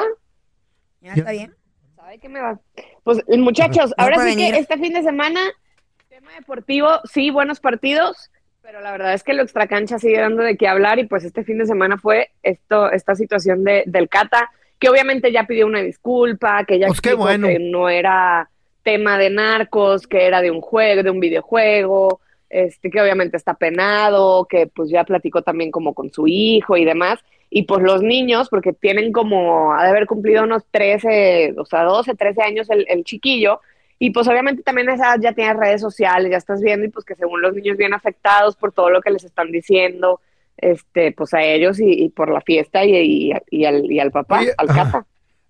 [1.02, 1.56] Ya, está bien.
[1.96, 2.60] ¿Sabe qué me da?
[3.04, 4.54] Pues muchachos, ahora sí venir.
[4.54, 5.42] que este fin de semana,
[6.10, 8.32] tema deportivo, sí, buenos partidos,
[8.62, 11.44] pero la verdad es que lo extracancha sigue dando de qué hablar y pues este
[11.44, 15.82] fin de semana fue esto, esta situación de, del Cata, que obviamente ya pidió una
[15.82, 17.48] disculpa, que ya Pues qué bueno.
[17.48, 18.50] que no era
[18.84, 23.54] tema de narcos, que era de un juego, de un videojuego, este, que obviamente está
[23.56, 27.20] penado, que pues ya platicó también como con su hijo y demás.
[27.50, 31.84] Y pues los niños, porque tienen como, ha de haber cumplido unos 13, o sea,
[31.84, 33.60] 12, 13 años el, el chiquillo,
[34.00, 36.90] y pues obviamente también a esa edad ya tienes redes sociales, ya estás viendo, y
[36.90, 40.22] pues que según los niños bien afectados por todo lo que les están diciendo,
[40.58, 44.12] este, pues a ellos y, y por la fiesta y, y, y al, y al
[44.12, 45.06] papá, Oye, al cata.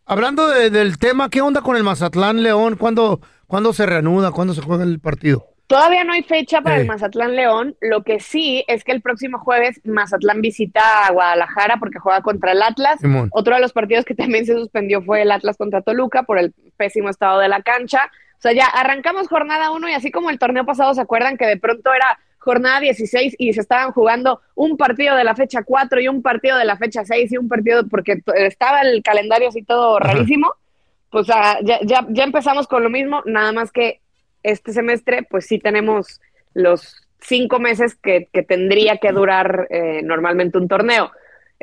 [0.05, 2.75] Hablando de- del tema, ¿qué onda con el Mazatlán León?
[2.77, 4.31] ¿Cuándo, ¿Cuándo se reanuda?
[4.31, 5.45] ¿Cuándo se juega el partido?
[5.71, 6.81] Todavía no hay fecha para Eh.
[6.81, 7.75] el Mazatlán León.
[7.81, 12.51] Lo que sí es que el próximo jueves Mazatlán visita a Guadalajara porque juega contra
[12.51, 12.99] el Atlas.
[12.99, 13.29] Simón.
[13.31, 16.53] Otro de los partidos que también se suspendió fue el Atlas contra Toluca por el
[16.77, 18.11] pésimo estado de la cancha.
[18.37, 21.45] O sea, ya arrancamos jornada 1 y así como el torneo pasado, ¿se acuerdan que
[21.45, 26.01] de pronto era jornada 16 y se estaban jugando un partido de la fecha 4
[26.01, 29.63] y un partido de la fecha 6 y un partido porque estaba el calendario así
[29.63, 30.13] todo Ajá.
[30.13, 30.51] rarísimo?
[31.11, 34.00] Pues ah, ya, ya, ya empezamos con lo mismo, nada más que
[34.43, 36.19] este semestre, pues sí tenemos
[36.53, 41.11] los cinco meses que, que tendría que durar eh, normalmente un torneo.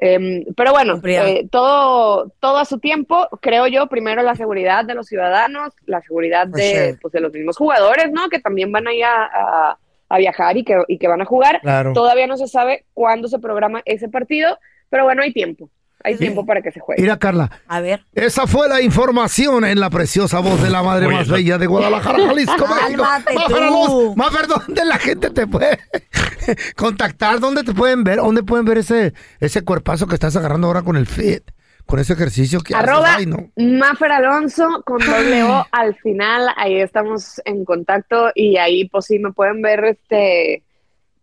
[0.00, 4.94] Em, pero bueno, eh, todo, todo a su tiempo, creo yo, primero la seguridad de
[4.94, 6.98] los ciudadanos, la seguridad de, sure.
[7.02, 8.28] pues, de los mismos jugadores, ¿no?
[8.28, 9.78] Que también van a ir a, a-
[10.10, 11.60] a viajar y que, y que van a jugar.
[11.60, 11.92] Claro.
[11.92, 15.68] Todavía no se sabe cuándo se programa ese partido, pero bueno, hay tiempo.
[16.04, 16.20] Hay Sí.
[16.20, 17.02] tiempo para que se juegue.
[17.02, 18.04] Mira, Carla, A ver.
[18.14, 21.58] esa fue la información en la preciosa voz de la madre Oye, más la- bella
[21.58, 24.14] de Guadalajara, Jalisco, México.
[24.16, 25.78] Más dónde la gente te puede
[26.76, 30.82] contactar, dónde te pueden ver, dónde pueden ver ese, ese cuerpazo que estás agarrando ahora
[30.82, 31.42] con el fit,
[31.86, 33.18] con ese ejercicio que Arroba haces.
[33.18, 33.50] Ay, no.
[33.78, 39.18] Mafer Alonso con doble O al final, ahí estamos en contacto y ahí pues sí
[39.18, 40.62] me pueden ver este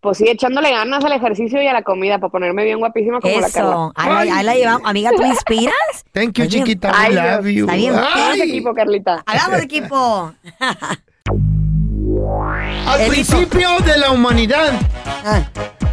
[0.05, 3.35] pues sí echándole ganas al ejercicio y a la comida para ponerme bien guapísima como
[3.41, 3.69] la Carla.
[3.71, 3.91] Eso.
[3.95, 4.81] Ahí, la- ahí la llevamos.
[4.89, 5.75] Amiga, ¿tú inspiras?
[6.13, 6.91] Thank you, chiquita.
[7.09, 7.65] I love you.
[7.65, 7.95] está bien.
[7.95, 9.23] Hagamos equipo, Carlita.
[9.25, 10.33] Hagamos equipo.
[12.87, 14.71] Al principio de la humanidad,
[15.25, 15.41] Ah,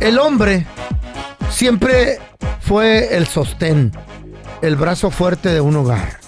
[0.01, 0.67] el hombre
[1.51, 2.19] siempre
[2.61, 3.91] fue el sostén,
[4.61, 6.21] el brazo fuerte de un hogar.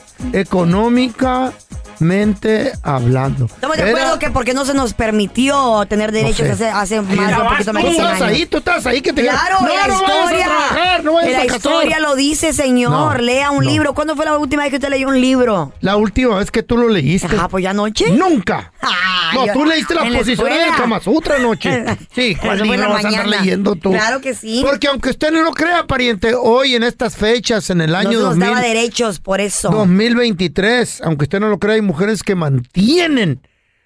[1.95, 3.47] Económicamente hablando.
[3.47, 6.69] Estamos de acuerdo que porque no se nos permitió tener derechos sé.
[6.69, 8.23] hace, más de un poquito más Tú de 100 estabas años.
[8.37, 10.45] ahí, tú estabas ahí que te Claro, no, la no vayas a historia.
[10.47, 12.91] trabajar, no vayas en a la historia lo dice, señor.
[12.91, 13.71] No, Lea un no.
[13.71, 13.95] libro.
[13.95, 15.73] ¿Cuándo fue la última vez que usted leyó un libro?
[15.81, 17.35] La última vez que tú lo leíste.
[17.37, 18.11] Ajá, pues ya anoche.
[18.11, 18.73] Nunca.
[18.81, 18.91] Ay,
[19.39, 20.75] No, yo- tú leíste las en la posiciones del.
[20.77, 21.85] Kama Sutra anoche.
[22.15, 23.43] Sí, ¿cuál libro la vas a andar mañana.
[23.43, 23.91] leyendo tú?
[23.93, 24.63] Claro que sí.
[24.65, 28.11] Porque aunque usted no lo crea, pariente, hoy en estas fechas, en el No año
[28.11, 29.71] se nos 2000, daba derechos por eso.
[29.71, 33.41] 2023, aunque usted no lo crea, hay mujeres que mantienen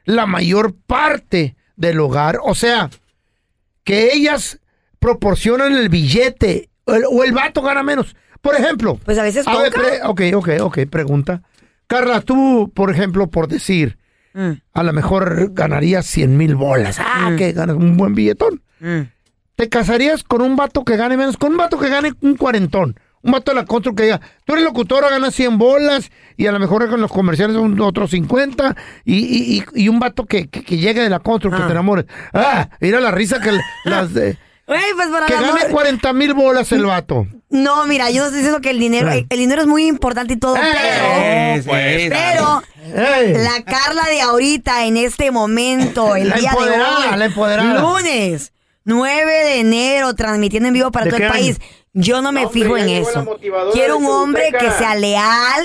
[0.04, 2.38] la mayor parte del hogar.
[2.42, 2.90] O sea,
[3.84, 4.61] que ellas
[4.98, 8.16] proporcionan el billete o el, o el vato gana menos.
[8.40, 8.98] Por ejemplo.
[9.04, 9.72] Pues a veces a ver,
[10.04, 11.42] ok, ok, ok, pregunta.
[11.87, 13.98] Carla, tú, por ejemplo, por decir,
[14.34, 16.98] Mm, a lo mejor ganarías 100 mil bolas.
[17.00, 18.62] Ah, que ganas un buen billetón.
[18.80, 19.00] mm.
[19.56, 21.37] ¿Te casarías con un vato que gane menos?
[21.37, 23.00] Con un vato que gane un cuarentón.
[23.22, 26.52] Un vato de la constru que diga, tú eres locutora, ganas 100 bolas y a
[26.52, 30.48] lo mejor con los comerciales un otros 50 y, y, y- y un vato que,
[30.48, 31.66] que, que llegue de la constru, que Ah.
[31.66, 32.04] te enamores.
[32.33, 33.50] Ah, mira la risa que
[33.85, 37.26] las de- Güey, pues para que gane amor- 40 mil bolas el vato.
[37.48, 39.26] No, mira, yo no estoy diciendo que el dinero, Eh.
[39.31, 42.62] el dinero es muy importante y todo, Eh, pero, pero
[42.94, 43.33] Ey.
[43.35, 47.81] la Carla de ahorita, en este momento, el La día empoderada, de hoy, la empoderada.
[47.81, 48.52] lunes,
[48.85, 51.57] 9 de enero, transmitiendo en vivo para ¿De todo el país.
[51.61, 51.68] año?
[51.94, 53.38] Yo no me fijo en eso.
[53.72, 55.64] Quiero un hombre que sea leal.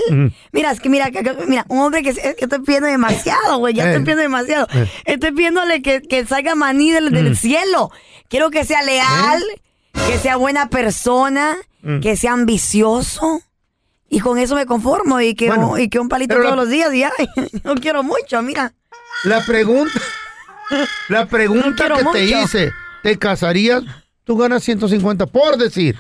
[0.52, 1.10] Mira, es que mira,
[1.48, 3.88] mira, un hombre que, se- es que estoy pidiendo demasiado, güey, ya Eh.
[3.90, 4.68] estoy pidiendo demasiado.
[4.74, 4.90] Eh.
[5.06, 7.36] Estoy pidiéndole que, que salga maní del, del Mm.
[7.36, 7.92] cielo.
[8.30, 9.44] Quiero que sea leal,
[10.08, 12.00] que sea buena persona, Mm.
[12.00, 13.42] que sea ambicioso.
[14.10, 16.70] Y con eso me conformo y que, Bueno, y que un palito todos la- los
[16.70, 16.94] días.
[16.94, 17.12] Y ya,
[17.64, 18.74] no quiero mucho, mira.
[19.26, 20.00] La pregunta,
[21.10, 22.72] la pregunta que te hice,
[23.04, 23.84] ¿te casarías?
[24.24, 25.98] Tú ganas 150, por decir.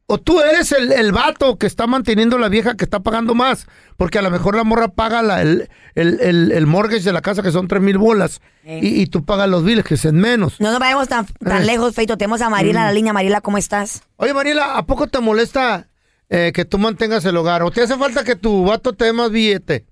[0.06, 3.66] o tú eres el, el vato que está manteniendo la vieja que está pagando más.
[3.96, 7.22] Porque a lo mejor la morra paga la- el, el, el, el mortgage de la
[7.22, 8.40] casa que son tres mil bolas.
[8.64, 8.80] Eh.
[8.82, 10.60] Y, y tú pagas los biles que es en menos.
[10.60, 11.66] No nos vayamos tan, tan Eh.
[11.66, 12.16] lejos, Feito.
[12.18, 13.12] Tenemos a Mariela en la línea.
[13.12, 14.02] Mariela, ¿cómo estás?
[14.16, 15.88] Oye, Mariela, ¿a poco te molesta
[16.28, 17.62] eh, que tú mantengas el hogar?
[17.62, 19.86] ¿O te hace falta que tu vato te dé más billete?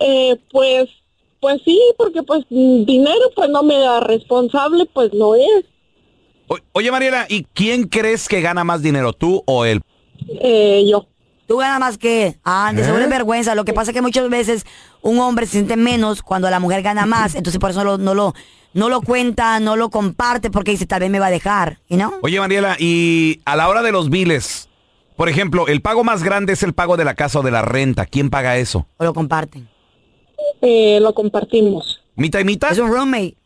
[0.00, 0.88] Eh, pues,
[1.40, 5.64] pues sí, porque pues mm, dinero pues no me da responsable, pues no es.
[6.48, 9.80] O- oye, Mariela, ¿y quién crees que gana más dinero, tú o él?
[10.40, 11.06] Eh, yo.
[11.46, 12.38] Tú ganas más que...
[12.42, 13.54] Ah, de seguro es vergüenza.
[13.54, 14.64] Lo que pasa es que muchas veces
[15.02, 17.34] un hombre se siente menos cuando la mujer gana más.
[17.34, 18.34] Entonces por eso no lo, no lo,
[18.72, 21.80] no lo cuenta, no lo comparte porque dice, tal vez me va a dejar.
[21.88, 22.14] ¿Y no?
[22.22, 24.70] Oye, Mariela, y a la hora de los biles,
[25.16, 27.60] por ejemplo, el pago más grande es el pago de la casa o de la
[27.60, 28.06] renta.
[28.06, 28.86] ¿Quién paga eso?
[28.96, 29.68] O lo comparten.
[30.62, 32.00] Eh, lo compartimos.
[32.16, 32.72] ¿Mita y mitad?
[32.72, 33.36] Es un roommate.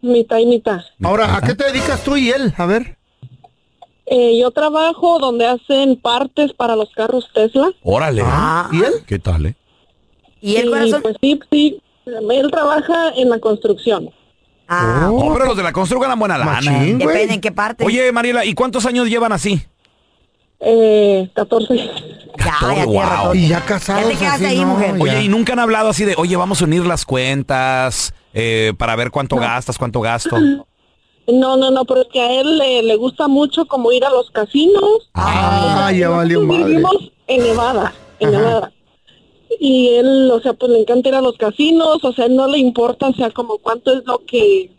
[0.00, 0.80] Mitad y mitad.
[1.02, 2.52] Ahora, ¿a qué te dedicas tú y él?
[2.56, 2.96] A ver.
[4.06, 7.70] Eh, yo trabajo donde hacen partes para los carros Tesla.
[7.82, 8.22] Órale.
[8.24, 8.68] Ah.
[8.72, 8.92] ¿Y él?
[9.06, 9.56] ¿Qué tal, eh?
[10.40, 11.02] ¿Y el corazón?
[11.02, 11.82] Pues sí, sí.
[12.06, 14.10] Él trabaja en la construcción.
[14.66, 16.52] Ah, Oh, pero los de la constru ganan buena lana.
[16.52, 17.06] Machín, güey.
[17.14, 17.84] depende en qué parte.
[17.84, 19.62] Oye, Mariela, ¿y cuántos años llevan así?
[20.60, 21.74] Eh, 14.
[21.76, 22.90] ya, ya wow.
[22.92, 23.34] tiene rato.
[23.34, 24.02] Y ya casados.
[24.04, 24.96] Ya te quedaste así, ahí, no, mujer.
[24.96, 25.02] ya.
[25.02, 28.96] Oye, ¿y nunca han hablado así de, oye, vamos a unir las cuentas eh, para
[28.96, 30.38] ver cuánto gastas, cuánto gasto?
[30.38, 34.10] No, no, no, pero es que a él le, le gusta mucho como ir a
[34.10, 35.10] los casinos.
[35.14, 36.64] Ah, ya valió madre.
[36.64, 38.38] Vivimos en Nevada, en Ajá.
[38.38, 38.72] Nevada.
[39.60, 42.46] Y él, o sea, pues le encanta ir a los casinos, o sea, él no
[42.46, 44.70] le importa, o sea, como cuánto es lo que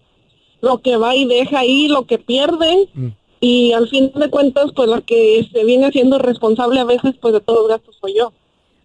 [0.62, 2.90] lo que va y deja ahí, lo que pierde.
[2.94, 3.08] Mm.
[3.42, 7.34] Y al fin de cuentas, pues la que se viene siendo responsable a veces, pues
[7.34, 8.34] de todos los gastos soy yo.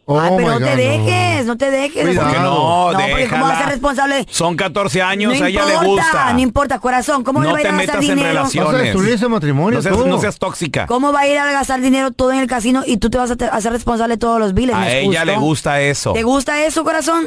[0.07, 2.03] Oh, Ay, pero no te God, dejes, no te dejes.
[2.05, 2.27] Cuidado.
[2.29, 2.93] ¿Por qué no?
[2.93, 4.27] No, porque ¿cómo vas a ser responsable?
[4.31, 6.33] Son 14 años, no a ella importa, le gusta.
[6.35, 7.25] no importa, corazón.
[7.25, 8.29] ¿Cómo No le va a ir a gastar dinero?
[8.29, 8.73] relaciones.
[8.73, 10.87] Vas a destruir ese matrimonio No seas, no seas tóxica.
[10.87, 13.31] ¿Cómo va a ir a gastar dinero todo en el casino y tú te vas
[13.31, 14.77] a hacer responsable de todos los biles?
[14.77, 15.25] ¿No A ella justo?
[15.25, 16.13] le gusta eso.
[16.13, 17.25] ¿Te gusta eso, corazón?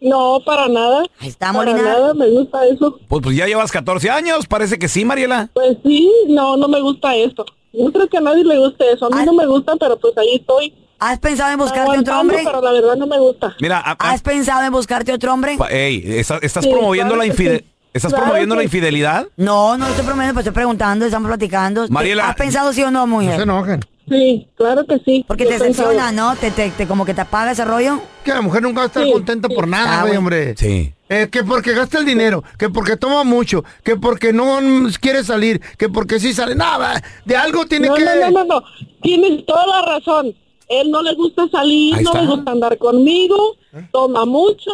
[0.00, 1.02] No, para nada.
[1.18, 1.82] Ahí está, Para Molina.
[1.82, 2.98] nada me gusta eso.
[3.08, 5.50] Pues, pues ya llevas 14 años, parece que sí, Mariela.
[5.52, 7.44] Pues sí, no, no me gusta esto.
[7.74, 9.04] No creo que a nadie le guste eso.
[9.06, 9.26] A mí Ay.
[9.26, 10.74] no me gusta, pero pues ahí estoy.
[11.00, 12.38] ¿Has pensado en buscarte otro hombre?
[12.44, 13.54] Pero la verdad no me gusta.
[13.60, 15.56] Mira, a- a- ¿Has pensado en buscarte otro hombre?
[15.70, 17.64] ey, esa- ¿estás Sí, promoviendo claro la que infide- sí.
[17.92, 18.76] ¿Estás Claro promoviendo la que sí.
[18.76, 19.26] infidelidad?
[19.36, 21.88] No, no estoy promoviendo, pues estoy preguntando, estamos platicando.
[21.88, 23.40] Mariela- ¿Has pensado sí o no, No se mujer?
[23.40, 23.80] enojen.
[24.08, 25.24] Sí, claro que sí.
[25.26, 26.36] Porque te decepciona, ¿no?
[26.36, 28.00] Te, te, te- como que te apaga ese rollo.
[28.24, 29.54] Que la mujer nunca va a estar Sí, contenta sí.
[29.54, 30.18] por nada, Ah, güey, bueno.
[30.20, 30.54] hombre.
[30.56, 30.92] Sí.
[31.08, 34.60] Eh, que porque gasta el dinero, que porque toma mucho, que porque no
[35.00, 36.54] quiere salir, que porque sí sale.
[36.54, 38.04] Nada, de algo tiene No, que...
[38.04, 38.62] no, no, no, no.
[39.02, 40.32] Tienes toda la razón.
[40.70, 42.22] Él no le gusta salir, Ahí no está.
[42.22, 43.56] le gusta andar conmigo,
[43.92, 44.70] toma mucho,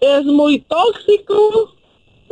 [0.00, 1.74] es muy tóxico.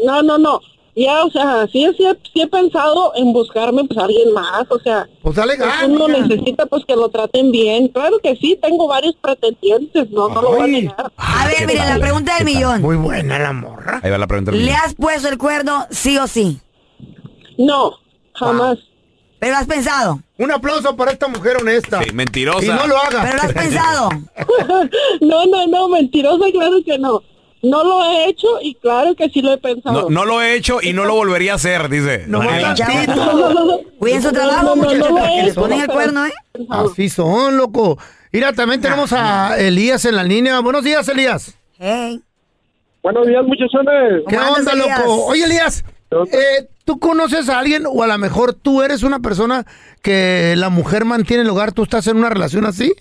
[0.04, 0.60] No, no, no.
[0.96, 4.64] Ya, o sea, sí, sí, he- sí he pensado en buscarme pues a alguien más,
[4.68, 5.84] o sea, Pues dale ganas.
[5.88, 7.86] uno necesita pues que lo traten bien.
[7.86, 10.70] Claro que sí, tengo varios pretendientes, no, no lo voy a Ay.
[10.72, 11.12] negar.
[11.16, 12.82] A ver, ¿qué mire, la pregunta del millón.
[12.82, 14.00] Muy buena la morra.
[14.02, 14.50] Ahí va la pregunta.
[14.50, 14.80] del ¿Le millón.
[14.84, 16.58] has puesto el cuerno sí o sí?
[17.58, 17.92] No,
[18.34, 18.78] jamás.
[19.38, 20.20] ¿Pero has pensado?
[20.38, 22.02] Un aplauso para esta mujer honesta.
[22.02, 22.64] Sí, mentirosa.
[22.64, 23.22] Y no lo haga.
[23.22, 24.08] ¿Pero lo has pensado?
[25.20, 27.22] no, no, no, mentirosa, claro que no.
[27.60, 30.02] No lo he hecho y claro que sí lo he pensado.
[30.02, 32.24] No, no lo he hecho y no lo volvería a hacer, dice.
[32.28, 33.82] No, tantito.
[33.98, 35.80] Cuiden su No, trabajo, no, no, muchachos, no lo para que he les hecho, ponen
[35.80, 36.32] el cuerno, ¿eh?
[36.70, 37.98] Así son, loco.
[38.30, 40.60] Mira, también tenemos a Elías en la línea.
[40.60, 41.56] Buenos días, Elías.
[41.78, 42.20] Hey.
[43.02, 44.22] Buenos días, muchachones.
[44.28, 44.98] ¿Qué ¿Cómo onda, Elías?
[45.00, 45.24] loco?
[45.26, 45.84] Oye, Elías,
[46.30, 49.66] eh, ¿tú conoces a alguien o a lo mejor tú eres una persona
[50.00, 51.72] que la mujer mantiene el hogar?
[51.72, 52.94] ¿Tú estás en una relación así?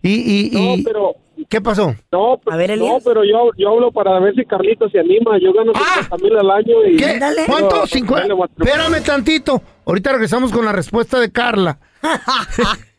[0.00, 1.12] Y, y, No, y- pero,
[1.50, 1.94] ¿Qué pasó?
[2.10, 5.38] no, A ver, no, pero yo, yo hablo para ver si Carlito se anima.
[5.38, 6.00] Yo gano Ah.
[6.04, 6.96] 50 mil al año y...
[6.96, 7.04] ¿Qué?
[7.10, 7.42] Ándale.
[7.44, 7.68] ¿Cuánto?
[7.68, 8.28] Pero, ¿Cincuenta?
[8.28, 8.72] dale, matrimonio.
[8.82, 9.62] Espérame tantito.
[9.84, 11.78] Ahorita regresamos con la respuesta de Carla.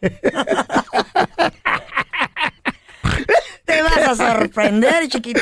[3.66, 5.42] Te vas a sorprender, chiquito.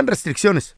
[0.07, 0.77] restricciones.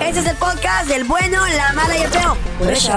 [0.00, 2.36] Este es el podcast del bueno, la mala y el feo.
[2.58, 2.92] Por eso.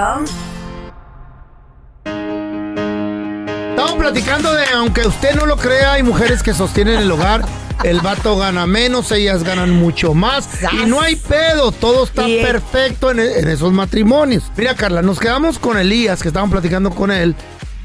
[3.70, 7.44] Estamos platicando de, aunque usted no lo crea, hay mujeres que sostienen el hogar.
[7.84, 10.48] El vato gana menos, ellas ganan mucho más.
[10.72, 14.50] Y no hay pedo, todo está perfecto en, en esos matrimonios.
[14.56, 17.36] Mira, Carla, nos quedamos con Elías, que estaban platicando con él.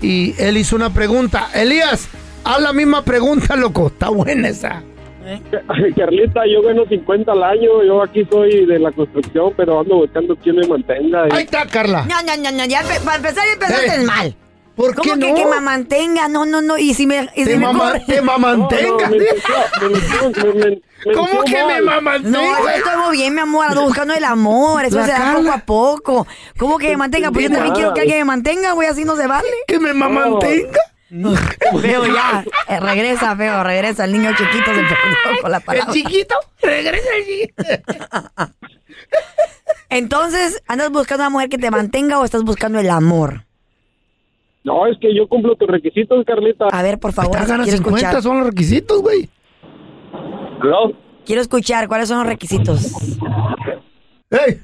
[0.01, 1.49] Y él hizo una pregunta.
[1.53, 2.07] Elías,
[2.43, 3.87] haz la misma pregunta, loco.
[3.87, 4.81] Está buena esa.
[5.95, 7.83] Carlita, yo gano 50 al año.
[7.83, 11.27] Yo aquí soy de la construcción, pero ando buscando quien me mantenga.
[11.29, 12.05] y- Ahí está, Carla.
[12.09, 14.35] No, no, no, no, ya para empezar empezaste Eh, mal.
[14.75, 15.35] ¿Por ¿Cómo qué que, no?
[15.35, 16.27] que me mantenga?
[16.27, 16.79] No, no, no.
[16.79, 18.03] Y si me, y si Te, me mama- corre?
[18.07, 18.89] te No, mamantenga.
[18.89, 22.39] no, me mintió, me mintió, me- me- me ¿Cómo que me mamantenga?
[22.39, 25.33] No, yo estoy muy bien, mi amor, ando buscando el amor, eso La se da
[25.35, 26.27] poco a poco.
[26.57, 27.29] ¿Cómo que me mantenga?
[27.31, 29.47] Pues yo también quiero que alguien me mantenga, güey, así no se vale.
[29.67, 30.79] ¿Que me mamantenga?
[31.81, 34.95] Feo, ya, eh, regresa, feo, regresa, el niño chiquito se perdió
[35.41, 35.93] con la ¿El palabra.
[35.93, 36.35] chiquito?
[36.61, 37.63] Regresa el chiquito.
[39.89, 43.45] Entonces, ¿andas buscando una mujer que te mantenga o estás buscando el amor?
[44.63, 46.67] No, es que yo cumplo tus requisitos, Carlita.
[46.71, 48.21] A ver, por favor, quiero 50 escuchar.
[48.23, 49.29] son los requisitos, güey.
[51.25, 52.91] Quiero escuchar cuáles son los requisitos.
[54.31, 54.61] ¡Ey!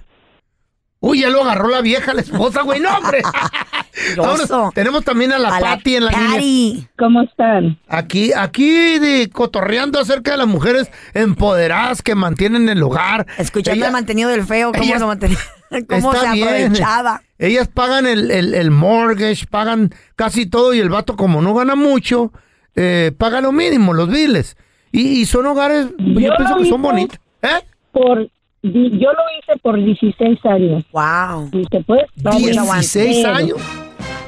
[1.01, 2.79] Uy, ya lo agarró la vieja, la esposa, güey.
[2.81, 3.21] ¡No, hombre!
[4.17, 6.39] Vámonos, tenemos también a la A la Pati en la Cari.
[6.41, 6.89] línea.
[6.97, 7.77] ¿Cómo están?
[7.87, 13.25] Aquí, aquí de, cotorreando acerca de las mujeres empoderadas que mantienen el hogar.
[13.37, 15.37] Escuchando Ella- el mantenido del feo, cómo mantenía,
[15.89, 16.47] cómo Está se bien.
[16.47, 17.21] aprovechaba.
[17.37, 21.75] Ellas pagan el, el, el mortgage, pagan casi todo y el vato como no gana
[21.75, 22.31] mucho,
[22.75, 24.57] eh, paga lo mínimo, los biles.
[24.91, 27.19] Y, y son hogares, yo, Yo pienso lo que son bonitos.
[27.41, 27.61] ¿Eh?
[27.91, 28.29] Por,
[28.63, 30.83] yo lo hice por 16 años.
[30.91, 31.49] Wow.
[31.51, 33.57] Dice, pues, vamos, 16 pero- años.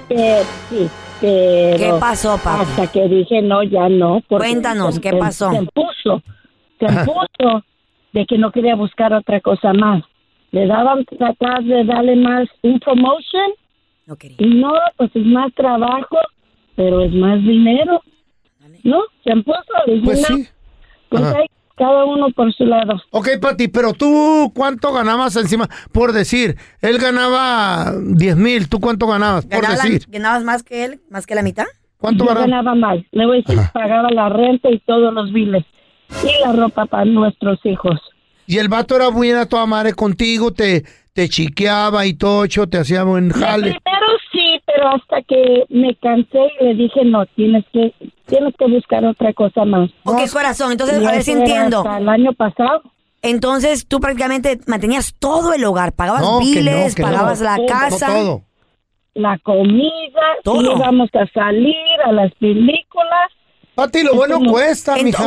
[0.07, 1.77] pero- sí, pero...
[1.77, 2.63] ¿Qué pasó, papi?
[2.63, 4.21] Hasta que dije, no, ya no.
[4.27, 5.51] Cuéntanos, se- ¿qué pasó?
[5.51, 6.21] Se impuso,
[6.79, 7.63] se impuso
[8.13, 10.03] de que no quería buscar otra cosa más.
[10.51, 13.51] Le daban, tratar de darle más un promotion.
[14.05, 14.35] No quería.
[14.39, 16.17] Y no, pues es más trabajo,
[16.75, 18.01] pero es más dinero.
[18.83, 19.01] ¿No?
[19.23, 19.59] Se impuso.
[19.87, 20.47] dije, Pues no, sí.
[21.09, 21.37] Pues Ajá.
[21.77, 23.01] Cada uno por su lado.
[23.11, 25.69] Ok, Pati, pero tú, ¿cuánto ganabas encima?
[25.91, 29.45] Por decir, él ganaba 10 mil, ¿tú cuánto ganabas?
[29.45, 30.05] Por ¿Ganaba la- decir.
[30.09, 31.01] ¿Ganabas más que él?
[31.09, 31.65] ¿Más que la mitad?
[31.97, 32.49] ¿Cuánto Yo ganabas?
[32.49, 32.97] ganaba más.
[33.11, 35.63] Le voy a decir, pagaba la renta y todos los biles.
[36.23, 37.99] Y la ropa para nuestros hijos.
[38.47, 43.03] Y el vato era buena toda madre contigo, te, te chiqueaba y tocho, te hacía
[43.03, 43.71] buen jale.
[43.71, 44.50] primero sí,
[44.81, 47.93] pero hasta que me cansé y le dije, no, tienes que
[48.25, 49.89] tienes que buscar otra cosa más.
[50.05, 51.79] Ok, corazón, entonces Y a ver si entiendo.
[51.79, 52.81] hasta el año pasado.
[53.21, 57.05] Entonces tú prácticamente mantenías todo el hogar, pagabas No, que no, biles, no.
[57.05, 58.07] pagabas la Todo, casa.
[58.07, 58.41] todo.
[59.13, 60.77] La comida, Todo.
[60.77, 61.75] íbamos a salir
[62.05, 63.29] a las películas.
[63.75, 65.23] Pati, lo bueno cuesta, mija.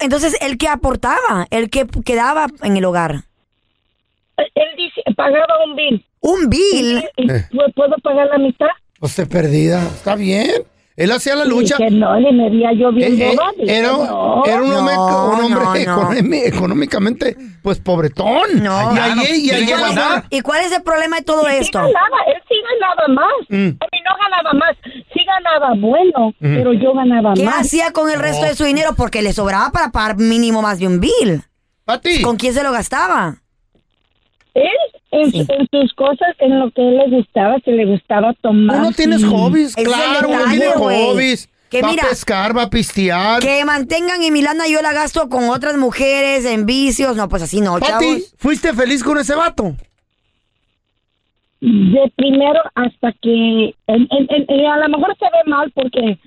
[0.00, 1.46] entonces, ¿el que aportaba?
[1.50, 3.24] ¿El que quedaba en el hogar?
[4.54, 6.06] Él dice, pagaba un bill.
[6.20, 7.04] ¿Un bill?
[7.16, 7.46] Y- y- Eh.
[7.74, 8.66] ¿Puedo pagar la mitad?
[9.00, 10.50] Pues te perdida, está bien.
[10.94, 11.76] Él hacía la Y lucha.
[11.78, 13.50] dije, no, y me veía yo bien Eh, eh, boba.
[13.58, 18.62] Era, no, era un hombre, no, un hombre no, económicamente, pues pobretón.
[18.62, 18.94] No.
[18.94, 21.56] Y ahí, y ahí ¿Y cuál, es, y cuál es el problema de todo Sí
[21.60, 21.78] esto?
[21.78, 23.32] ganaba, él sí ganaba más.
[23.48, 23.76] Mm.
[23.80, 24.76] A mí no ganaba más.
[25.12, 26.54] Sí ganaba bueno, Mm.
[26.56, 27.60] pero yo ganaba ¿Qué más.
[27.60, 28.90] hacía con el resto de su dinero?
[28.96, 31.42] Porque le sobraba para pagar mínimo más de un bill.
[31.86, 32.22] Pati.
[32.22, 33.36] ¿Con quién se lo gastaba?
[34.54, 34.66] Él,
[35.12, 38.76] en, en sus cosas, en lo que él le gustaba, que le gustaba tomar.
[38.80, 39.26] Uno tienes sí.
[39.30, 41.48] hobbies, claro, uno tiene hobbies.
[41.70, 43.40] Que va mira, a pescar, va a pistear.
[43.40, 47.16] Que mantengan y mi lana yo la gasto con otras mujeres en vicios.
[47.16, 48.34] No, pues así no, Pati, chavos.
[48.36, 49.74] ¿fuiste feliz con ese vato?
[51.60, 53.74] De primero hasta que.
[53.86, 56.18] en- en- en- y a lo mejor se ve mal porque.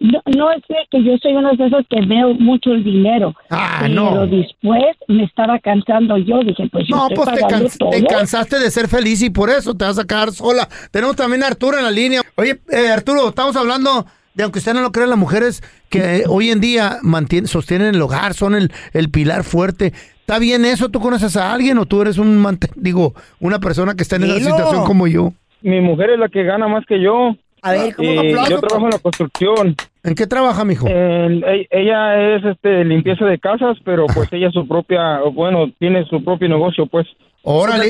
[0.00, 3.34] No, no es que yo soy uno de esos que veo mucho el dinero.
[3.50, 4.26] Ah, pero no.
[4.26, 6.40] después me estaba cansando yo.
[6.40, 7.90] Dije, pues yo No, estoy pues te, todo.
[7.90, 10.68] te cansaste de ser feliz y por eso te vas a quedar sola.
[10.90, 12.22] Tenemos también a Arturo en la línea.
[12.36, 16.24] Oye, eh, Arturo, estamos hablando de, aunque usted no lo crea, las mujeres que eh,
[16.28, 19.92] hoy en día mantienen, sostienen el hogar, son el, el pilar fuerte.
[20.20, 20.88] ¿Está bien eso?
[20.88, 24.40] ¿Tú conoces a alguien o tú eres un, digo, una persona que está en esa
[24.40, 25.32] situación como yo?
[25.62, 27.36] Mi mujer es la que gana más que yo.
[27.64, 29.74] A ver, ¿cómo Y aplauso, yo trabajo en la construcción.
[30.02, 30.86] ¿En qué trabaja, mijo?
[30.86, 36.04] En- e- ella es este limpieza de casas, pero pues ella su propia, bueno, tiene
[36.04, 37.06] su propio negocio, pues.
[37.42, 37.86] Órale.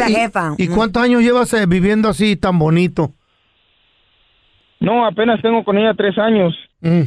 [0.58, 3.10] ¿Y, ¿Y cuántos años llevas eh, viviendo así tan bonito?
[4.78, 6.54] No, apenas tengo con ella tres años.
[6.80, 7.02] Mm.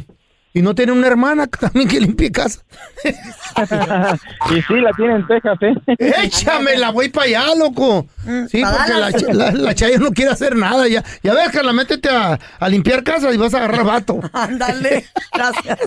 [0.58, 2.62] ¿Y no tiene una hermana también que limpie casa?
[3.06, 5.76] y sí, la tiene en Texas, ¿eh?
[6.24, 8.08] Échamela, voy para allá, loco.
[8.50, 10.88] Sí, pa' porque la, la, la Chayo no quiere hacer nada.
[10.88, 14.20] Ya, ya ves, Carla, métete a, a limpiar casa y vas a agarrar vato.
[14.34, 15.78] Ándale, gracias.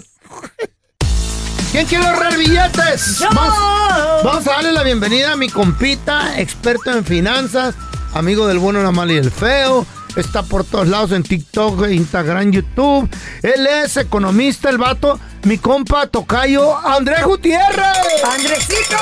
[1.72, 3.24] ¿Quién quiere ahorrar billetes?
[3.28, 7.74] Vamos, vamos a darle la bienvenida a mi compita, experto en finanzas,
[8.14, 9.84] amigo del bueno, la mala y el feo.
[10.16, 13.08] Está por todos lados en TikTok, Instagram, YouTube.
[13.42, 15.18] Él es economista, el vato.
[15.44, 18.24] Mi compa Tocayo, Andrés Gutiérrez.
[18.24, 18.96] ¡Andresito!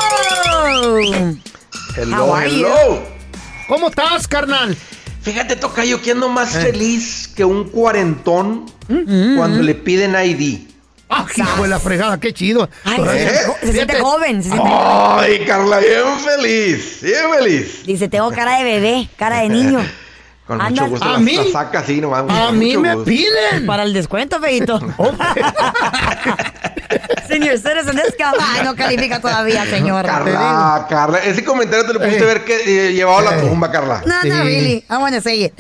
[1.97, 3.03] Hello, hello.
[3.69, 4.77] ¿Cómo estás, carnal?
[5.23, 6.61] Fíjate, Tocayo, que ando más Eh.
[6.61, 10.67] feliz que un cuarentón Mm, cuando le piden ID.
[11.11, 12.69] Ah, hijo de la fregada, qué chido.
[12.85, 13.31] Ay, ¿Eh?
[13.61, 14.43] se, se siente joven.
[14.43, 17.83] Se siente Ay, Carla, bien feliz, bien feliz.
[17.85, 19.81] Dice, tengo cara de bebé, cara de niño.
[20.49, 20.70] Con Anda.
[20.80, 21.36] mucho gusto ¿A la, mí?
[21.36, 22.24] la saca así nomás.
[22.26, 23.05] A mí me gusto.
[23.11, 23.66] piden.
[23.66, 24.80] Para el descuento, feito.
[27.28, 28.36] Senior Citizen Discount.
[28.40, 30.07] Ay, no califica todavía, señor.
[30.07, 34.03] Carla, Carla, ese comentario te lo pudiste ver que eh, llevado a la tumba, Carla.
[34.07, 35.53] No, no, want to say it.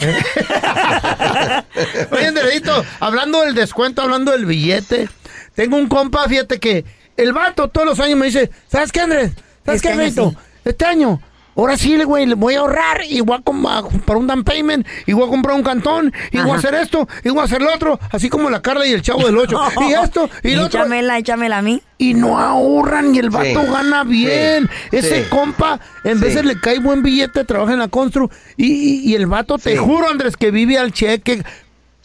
[2.10, 5.10] Oye, Andresito, hablando del descuento, hablando del billete,
[5.54, 6.86] tengo un compa, fíjate que
[7.18, 9.32] el vato todos los años me dice, ¿sabes qué, Andrés?
[9.66, 10.36] ¿Sabes Este qué, sí.
[10.64, 11.20] Este año,
[11.58, 14.86] ahora sí, le- güey, le voy a ahorrar y voy a, comprar un down payment
[15.06, 17.60] y voy a comprar un cantón y voy a hacer esto y voy a hacer
[17.60, 19.58] lo otro, así como la Carla y el chavo del 8.
[19.88, 20.80] y esto y lo otro.
[20.80, 21.82] Échamela, échamela a mí.
[21.98, 24.70] Y no ahorran y el vato Sí, gana bien.
[24.90, 25.28] sí, Ese sí.
[25.28, 28.30] compa, en veces le cae buen billete, trabaja en la constru.
[28.56, 31.42] Y, y- y el vato, te juro, Andrés, que vive al cheque.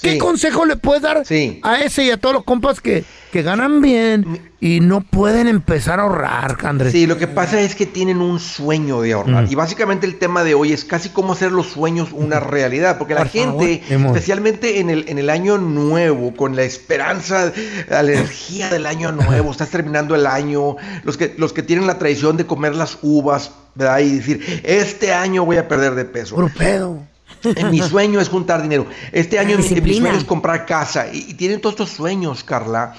[0.02, 0.18] ¿Qué Sí.
[0.18, 1.24] consejo le puedes dar
[1.64, 6.00] a ese y a todos los compas que, que ganan bien y no pueden empezar
[6.00, 6.92] a ahorrar, Andrés?
[6.92, 9.46] Sí, lo que pasa es que tienen un sueño de ahorrar.
[9.48, 9.52] Mm.
[9.52, 12.98] Y básicamente el tema de hoy es casi cómo hacer los sueños una realidad.
[12.98, 17.54] Porque la Por gente, especialmente en el, en el año nuevo, con la esperanza,
[17.90, 21.98] la energía del año nuevo, estás terminando el año, los que, los que tienen la
[21.98, 24.00] tradición de comer las uvas, ¿verdad?
[24.00, 26.36] Y decir, este año voy a perder de peso.
[26.36, 27.00] Puro pedo.
[27.44, 28.86] Eh, Mi sueño es juntar dinero.
[29.12, 31.08] Este año mi, sueño es comprar casa.
[31.12, 32.94] Y, y tienen todos estos sueños, Carla.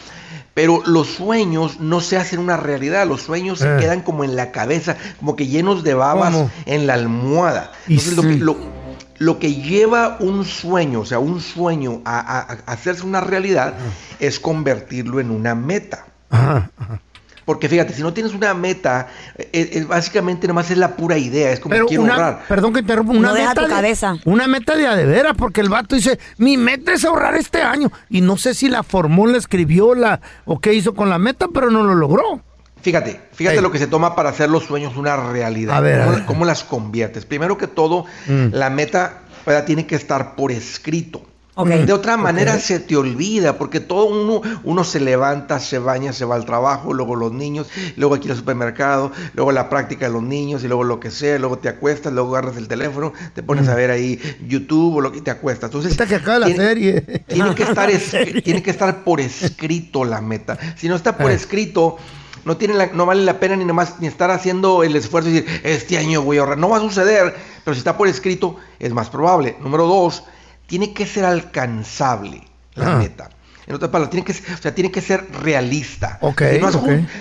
[0.55, 3.07] Pero los sueños no se hacen una realidad.
[3.07, 3.65] Los sueños Eh.
[3.65, 6.51] se quedan como en la cabeza, como que llenos de babas ¿Cómo?
[6.67, 7.73] en la almohada.
[7.89, 8.39] Y Entonces, lo, que, sí.
[8.39, 8.85] lo-
[9.19, 13.75] lo que lleva un sueño, o sea, un sueño a, a- a hacerse una realidad,
[14.21, 16.07] es convertirlo en una meta.
[16.31, 17.01] Ajá, ajá.
[17.45, 21.51] Porque fíjate, si no tienes una meta, eh, eh, básicamente nomás es la pura idea.
[21.51, 22.45] Es como Pero quiero una, ahorrar.
[22.49, 24.17] perdón que interrumpa, una No deja meta tu de- cabeza.
[24.25, 27.61] Una meta de a de veras, porque el vato dice, mi meta es ahorrar este
[27.63, 27.93] año.
[28.09, 31.47] Y no sé si la formó, la escribió, la, o qué hizo con la meta,
[31.53, 32.41] pero no lo logró.
[32.83, 35.77] Fíjate, fíjate lo que se toma para hacer los sueños una realidad.
[35.77, 36.27] A ver, a ¿Cómo, ver.
[36.27, 37.25] cómo las conviertes?
[37.25, 38.49] Primero que todo, Mm.
[38.53, 39.65] la meta ¿verdad?
[39.65, 41.23] tiene que estar por escrito.
[41.57, 41.69] Ok.
[41.69, 46.25] De otra manera se te olvida, porque todo uno, uno se levanta, se baña, se
[46.25, 50.23] va al trabajo, luego los niños, luego aquí al supermercado, luego la práctica de los
[50.25, 53.69] niños y luego lo que sea, luego te acuestas, luego agarras el teléfono, te pones
[53.69, 55.69] a ver ahí YouTube o lo que te acuestas.
[55.73, 57.01] Entonces, que acaba la tiene- serie.
[57.29, 60.59] tiene que estar es- tiene que estar por escrito la meta.
[60.77, 61.35] Si no está por Eh.
[61.35, 61.99] escrito,
[62.45, 65.35] no tiene la- no vale la pena ni nomás ni estar haciendo el esfuerzo y
[65.35, 66.59] decir, este año voy a ahorrar.
[66.59, 67.33] No va a suceder,
[67.65, 69.57] pero si está por escrito, es más probable.
[69.61, 70.25] Número dos,
[70.67, 72.43] tiene que ser alcanzable
[72.75, 72.97] la Ah.
[72.97, 73.31] meta.
[73.67, 76.19] En otras palabras, tiene que, ser- o sea, tiene que ser realista.
[76.21, 76.71] Ok, si, no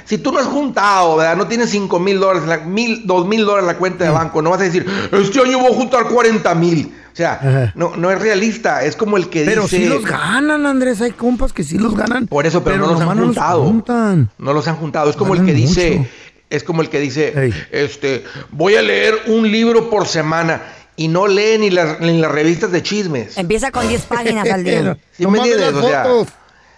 [0.04, 1.38] si tú no has juntado, ¿verdad?
[1.38, 4.14] no tienes 5 mil dólares, mil, 2 mil dólares en la cuenta de Mm.
[4.14, 6.94] banco, no vas a decir, este año voy a juntar 40 mil.
[7.14, 7.72] O sea, Ajá.
[7.76, 9.78] no, no es realista, es como el que Pero dice...
[9.78, 11.00] sí los ganan, Andrés.
[11.00, 12.28] Hay compas que sí los ganan.
[12.28, 13.64] Por eso, pero, no los han juntado.
[13.64, 14.30] juntan.
[14.38, 15.10] No los han juntado.
[15.12, 16.10] Es como el que dice,
[16.50, 20.62] es como el que dice, este, voy a leer un libro por semana
[20.96, 23.38] y no lee ni las, ni las revistas de chismes.
[23.38, 24.98] Empieza con 10 páginas al día.
[25.18, 25.74] ¿Sí No me entiendes?
[25.74, 26.04] O sea,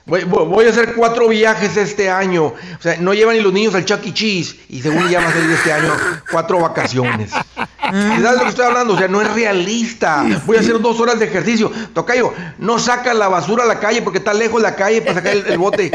[0.05, 2.45] voy, voy- voy a hacer cuatro viajes este año.
[2.45, 4.13] O sea, no llevan ni los niños al Chuck E.
[4.13, 5.91] Cheese y según ya va a salir este año
[6.31, 7.31] cuatro vacaciones.
[7.31, 8.93] ¿Sabes de lo que estoy hablando?
[8.93, 10.25] O sea, no es realista.
[10.45, 11.71] Voy a hacer dos horas de ejercicio.
[11.93, 15.33] Tocayo, no saca la basura a la calle porque está lejos la calle para sacar
[15.35, 15.91] el, el bote.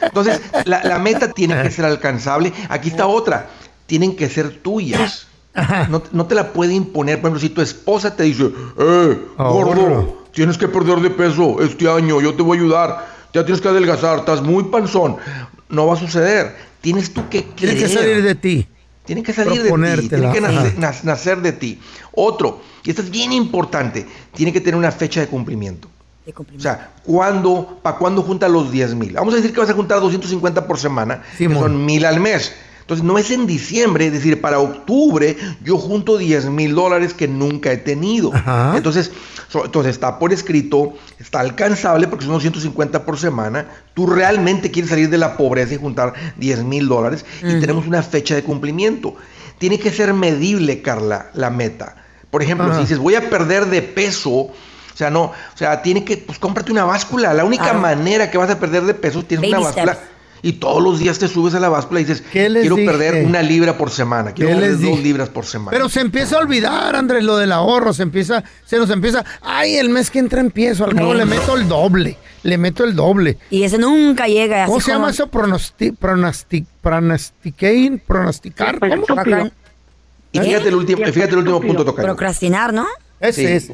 [0.00, 2.52] Entonces, la, la meta tiene que ser alcanzable.
[2.68, 3.48] Aquí está otra.
[3.86, 5.26] Tienen que ser tuyas.
[5.90, 7.20] No, no te la puede imponer.
[7.20, 9.74] Por ejemplo, si tu esposa te dice, eh, Ahorra.
[9.74, 13.12] gordo, tienes que perder de peso este año, yo te voy a ayudar.
[13.34, 15.16] Ya tienes que adelgazar, estás muy panzón.
[15.68, 16.54] No va a suceder.
[16.80, 17.78] Tienes tú que Tiene querer.
[17.78, 18.66] que salir de ti.
[19.04, 20.40] Tiene que salir de ti, tiene que
[21.02, 21.80] nacer, de ti.
[22.12, 25.88] Otro, y esto es bien importante, tiene que tener una fecha de cumplimiento.
[26.56, 29.12] O sea, ¿cuándo, ¿para cuándo junta los 10 mil?
[29.14, 32.54] Vamos a decir que vas a juntar 250 por semana, que son mil al mes.
[32.92, 37.26] Entonces, no es en diciembre, es decir, para octubre yo junto 10 mil dólares que
[37.28, 38.34] nunca he tenido.
[38.34, 38.74] Ajá.
[38.76, 39.10] Entonces,
[39.48, 43.66] so- entonces, está por escrito, está alcanzable porque son 250 por semana.
[43.94, 48.02] Tú realmente quieres salir de la pobreza y juntar 10 mil dólares y tenemos una
[48.02, 49.14] fecha de cumplimiento.
[49.58, 51.96] Tiene que ser medible, Carla, la meta.
[52.30, 52.74] Por ejemplo, Ajá.
[52.76, 54.52] si dices, voy a perder de peso, o
[54.94, 57.32] sea, no, o sea, tiene que, pues cómprate una báscula.
[57.32, 57.74] La única Ah.
[57.74, 59.94] manera que vas a perder de peso tienes Baby una báscula.
[59.94, 60.11] steps.
[60.44, 62.90] Y todos los días te subes a la báscula y dices, ¿Qué les quiero dije?
[62.90, 65.70] perder una libra por semana, quiero ¿Qué perder les dos libras por semana.
[65.70, 67.92] Pero se empieza a olvidar, Andrés, lo del ahorro.
[67.92, 69.24] Se empieza, se nos empieza.
[69.40, 70.84] Ay, el mes que entra empiezo.
[70.84, 72.18] Al cabo le meto el doble.
[72.42, 73.38] Le meto el doble.
[73.50, 74.66] Y ese nunca llega.
[74.66, 75.28] ¿Cómo se llama eso?
[75.28, 78.80] Pronosti, pronosti, pronosticar.
[78.80, 79.06] ¿Cómo?
[79.06, 79.52] Procra-
[80.32, 82.04] y fíjate el último, fíjate el último punto tocar.
[82.04, 82.86] Procrastinar, ¿no?
[83.22, 83.70] Ese es.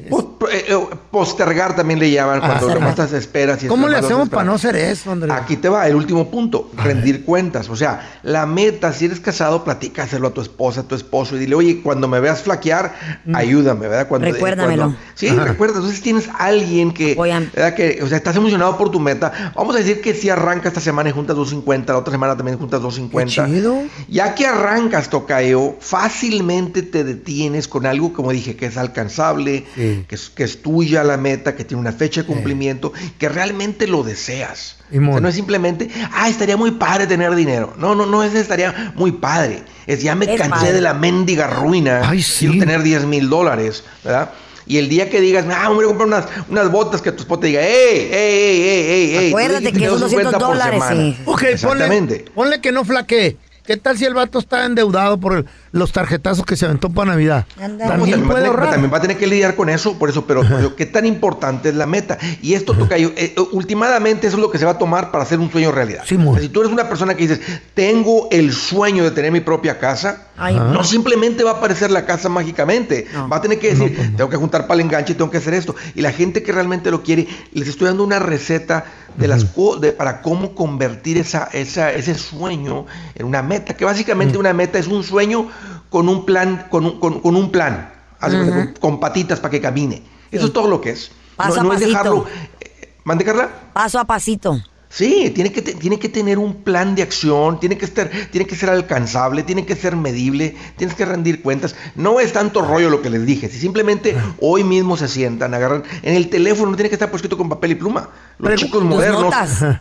[1.11, 2.75] postergar también le llaman cuando Ajá.
[2.75, 3.63] nomás estás esperas.
[3.63, 5.33] y ¿Cómo le hacemos para no hacer eso, Andrés?
[5.35, 7.69] Aquí te va el último punto, rendir cuentas.
[7.71, 11.37] O sea, la meta, si eres casado, platica hacerlo a tu esposa, a tu esposo
[11.37, 12.95] y dile, oye, cuando me veas flaquear,
[13.35, 14.07] ayúdame, ¿verdad?
[14.09, 14.83] Cuando, Recuérdamelo.
[14.85, 15.77] cuando- sí, recuerda.
[15.77, 17.15] Entonces tienes alguien que,
[17.55, 17.75] ¿verdad?
[17.75, 19.53] que, o sea, estás emocionado por tu meta.
[19.57, 22.59] Vamos a decir que si arranca esta semana y juntas 250, la otra semana también
[22.59, 23.47] juntas 250.
[23.47, 23.79] Qué chido.
[24.09, 29.38] Ya que arrancas, Tocayo, fácilmente te detienes con algo, como dije, que es alcanzable.
[29.39, 29.65] Alcanzable,
[30.09, 33.87] que, es, que es tuya la meta, que tiene una fecha de cumplimiento, que realmente
[33.87, 34.77] lo deseas.
[34.91, 37.75] O sea, no es simplemente, ah, estaría muy padre tener dinero.
[37.79, 39.63] No, no, no es estaría muy padre.
[39.87, 40.73] Es ya me Es cansé padre.
[40.73, 42.11] de la mendiga ruina.
[42.39, 44.31] Quiero tener 10 mil dólares, ¿verdad?
[44.67, 47.21] Y el día que digas, ah, me voy a comprar unas, unas botas que tu
[47.23, 49.17] esposa te diga, ¡ey, ey, ey, ey, ey!
[49.17, 51.01] ey, Acuérdate que son 250 200 por dólares, semana".
[51.03, 51.17] sí.
[51.25, 52.25] Ok, ponle, Exactamente.
[52.35, 53.37] ponle que no flaquee.
[53.65, 57.13] ¿Qué tal si el vato está endeudado por el- los tarjetazos que se aventó para
[57.13, 57.47] Navidad?
[57.57, 58.71] No, pues, También también, va a puede tener, ahorrar.
[58.71, 60.43] también va a tener que lidiar con eso, por eso, pero,
[60.77, 62.19] qué tan importante es la meta.
[62.43, 65.39] Y esto toca, eh, últimamente eso es lo que se va a tomar para hacer
[65.39, 66.03] un sueño realidad.
[66.05, 67.41] O sea, si tú eres una persona que dices,
[67.75, 72.07] tengo el sueño de tener mi propia casa, Ay, no simplemente va a aparecer la
[72.07, 73.07] casa mágicamente.
[73.31, 75.75] Va a tener que decir, tengo que juntar para el enganche, tengo que hacer esto.
[75.95, 78.85] Y la gente que realmente lo quiere, les estoy dando una receta
[79.17, 83.85] de las co- de, para cómo convertir esa, esa, ese sueño en una meta, que
[83.85, 85.49] básicamente una meta es un sueño
[85.91, 90.03] con un plan, con un, con, con un plan, con, con patitas para que camine.
[90.31, 91.11] Eso es todo lo que es.
[91.37, 91.89] Paso no, a no es pasito.
[91.99, 92.27] dejarlo.
[92.61, 93.49] eh, ¿Mande, Carla?
[93.73, 94.59] Paso a pasito.
[94.91, 98.57] Sí, tiene que, tiene que tener un plan de acción, tiene que, estar, tiene que
[98.57, 101.77] ser alcanzable, tiene que ser medible, tienes que rendir cuentas.
[101.95, 103.49] No es tanto rollo lo que les dije.
[103.51, 107.17] Si simplemente hoy mismo se sientan, agarran en el teléfono, no tiene que estar por
[107.19, 108.09] escrito con papel y pluma.
[108.39, 109.35] Los Pero chicos modernos.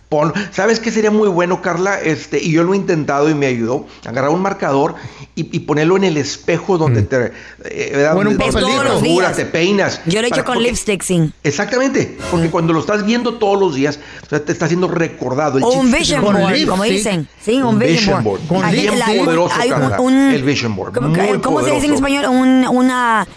[0.09, 2.01] pon- ¿Sabes qué sería muy bueno, Carla?
[2.01, 3.85] Este, y yo lo he intentado y me ayudó.
[4.05, 4.95] Agarrar un marcador
[5.35, 7.31] y, y ponerlo en el espejo donde te.
[7.65, 8.09] eh.
[8.13, 9.51] Bueno, un te papelito.
[9.51, 10.01] peinas.
[10.05, 11.31] Yo lo he hecho con porque- lipstick, sí.
[11.43, 15.57] Exactamente, porque cuando lo estás viendo todos los días, o sea, te está siendo recordado.
[15.57, 17.27] El O un vision board, como dicen.
[17.41, 18.41] Sí, un vision board.
[18.47, 20.93] Con Hay- bien la- poderoso, hay un- el vision board.
[20.93, 22.25] ¿Cómo, muy cómo se dice en español?
[22.29, 23.27] Un, una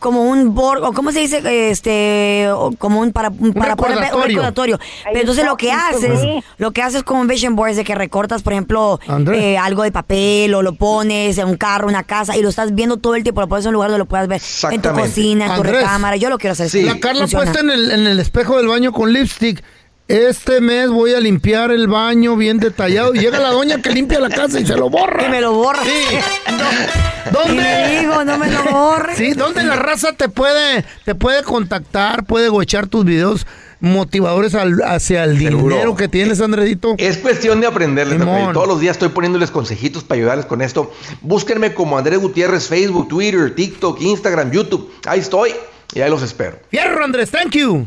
[0.00, 1.40] como un board o cómo se dice
[1.70, 2.46] este
[2.76, 4.78] como un para un para poner- un recordatorio.
[5.04, 6.20] Pero entonces lo que haces,
[6.58, 9.00] lo que haces con un vision board es de que recortas, por ejemplo,
[9.34, 12.74] eh, algo de papel o lo pones en un carro, una casa y lo estás
[12.74, 14.90] viendo todo el tiempo, lo pones en un lugar donde lo puedas ver en tu
[14.92, 15.76] cocina, en tu Andrés.
[15.76, 16.16] recámara.
[16.16, 16.66] Yo lo quiero hacer.
[16.66, 16.82] así.
[16.82, 17.44] La Carla Funciona.
[17.46, 19.62] puesta en el, en el espejo del baño con lipstick.
[20.08, 23.14] Este mes voy a limpiar el baño bien detallado.
[23.14, 25.26] Y llega la doña que limpia la casa y se lo borra.
[25.26, 25.82] Y me lo borra.
[25.84, 25.90] Sí.
[27.28, 27.62] Y ¿Dónde?
[27.62, 29.18] le digo, no me lo borres.
[29.18, 33.46] Sí, ¿dónde la raza te puede, te puede contactar, puede gochar tus videos
[33.80, 35.74] motivadores al- hacia el Seguro.
[35.74, 36.94] dinero que tienes, Andredito?
[36.96, 38.18] Es cuestión de aprenderles.
[38.54, 40.90] Todos los días estoy poniéndoles consejitos para ayudarles con esto.
[41.20, 44.90] Búsquenme como Andrés Gutiérrez, Facebook, Twitter, TikTok, Instagram, YouTube.
[45.04, 45.52] Ahí estoy
[45.94, 46.58] y ahí los espero.
[46.70, 47.86] Fierro, Andrés, thank you.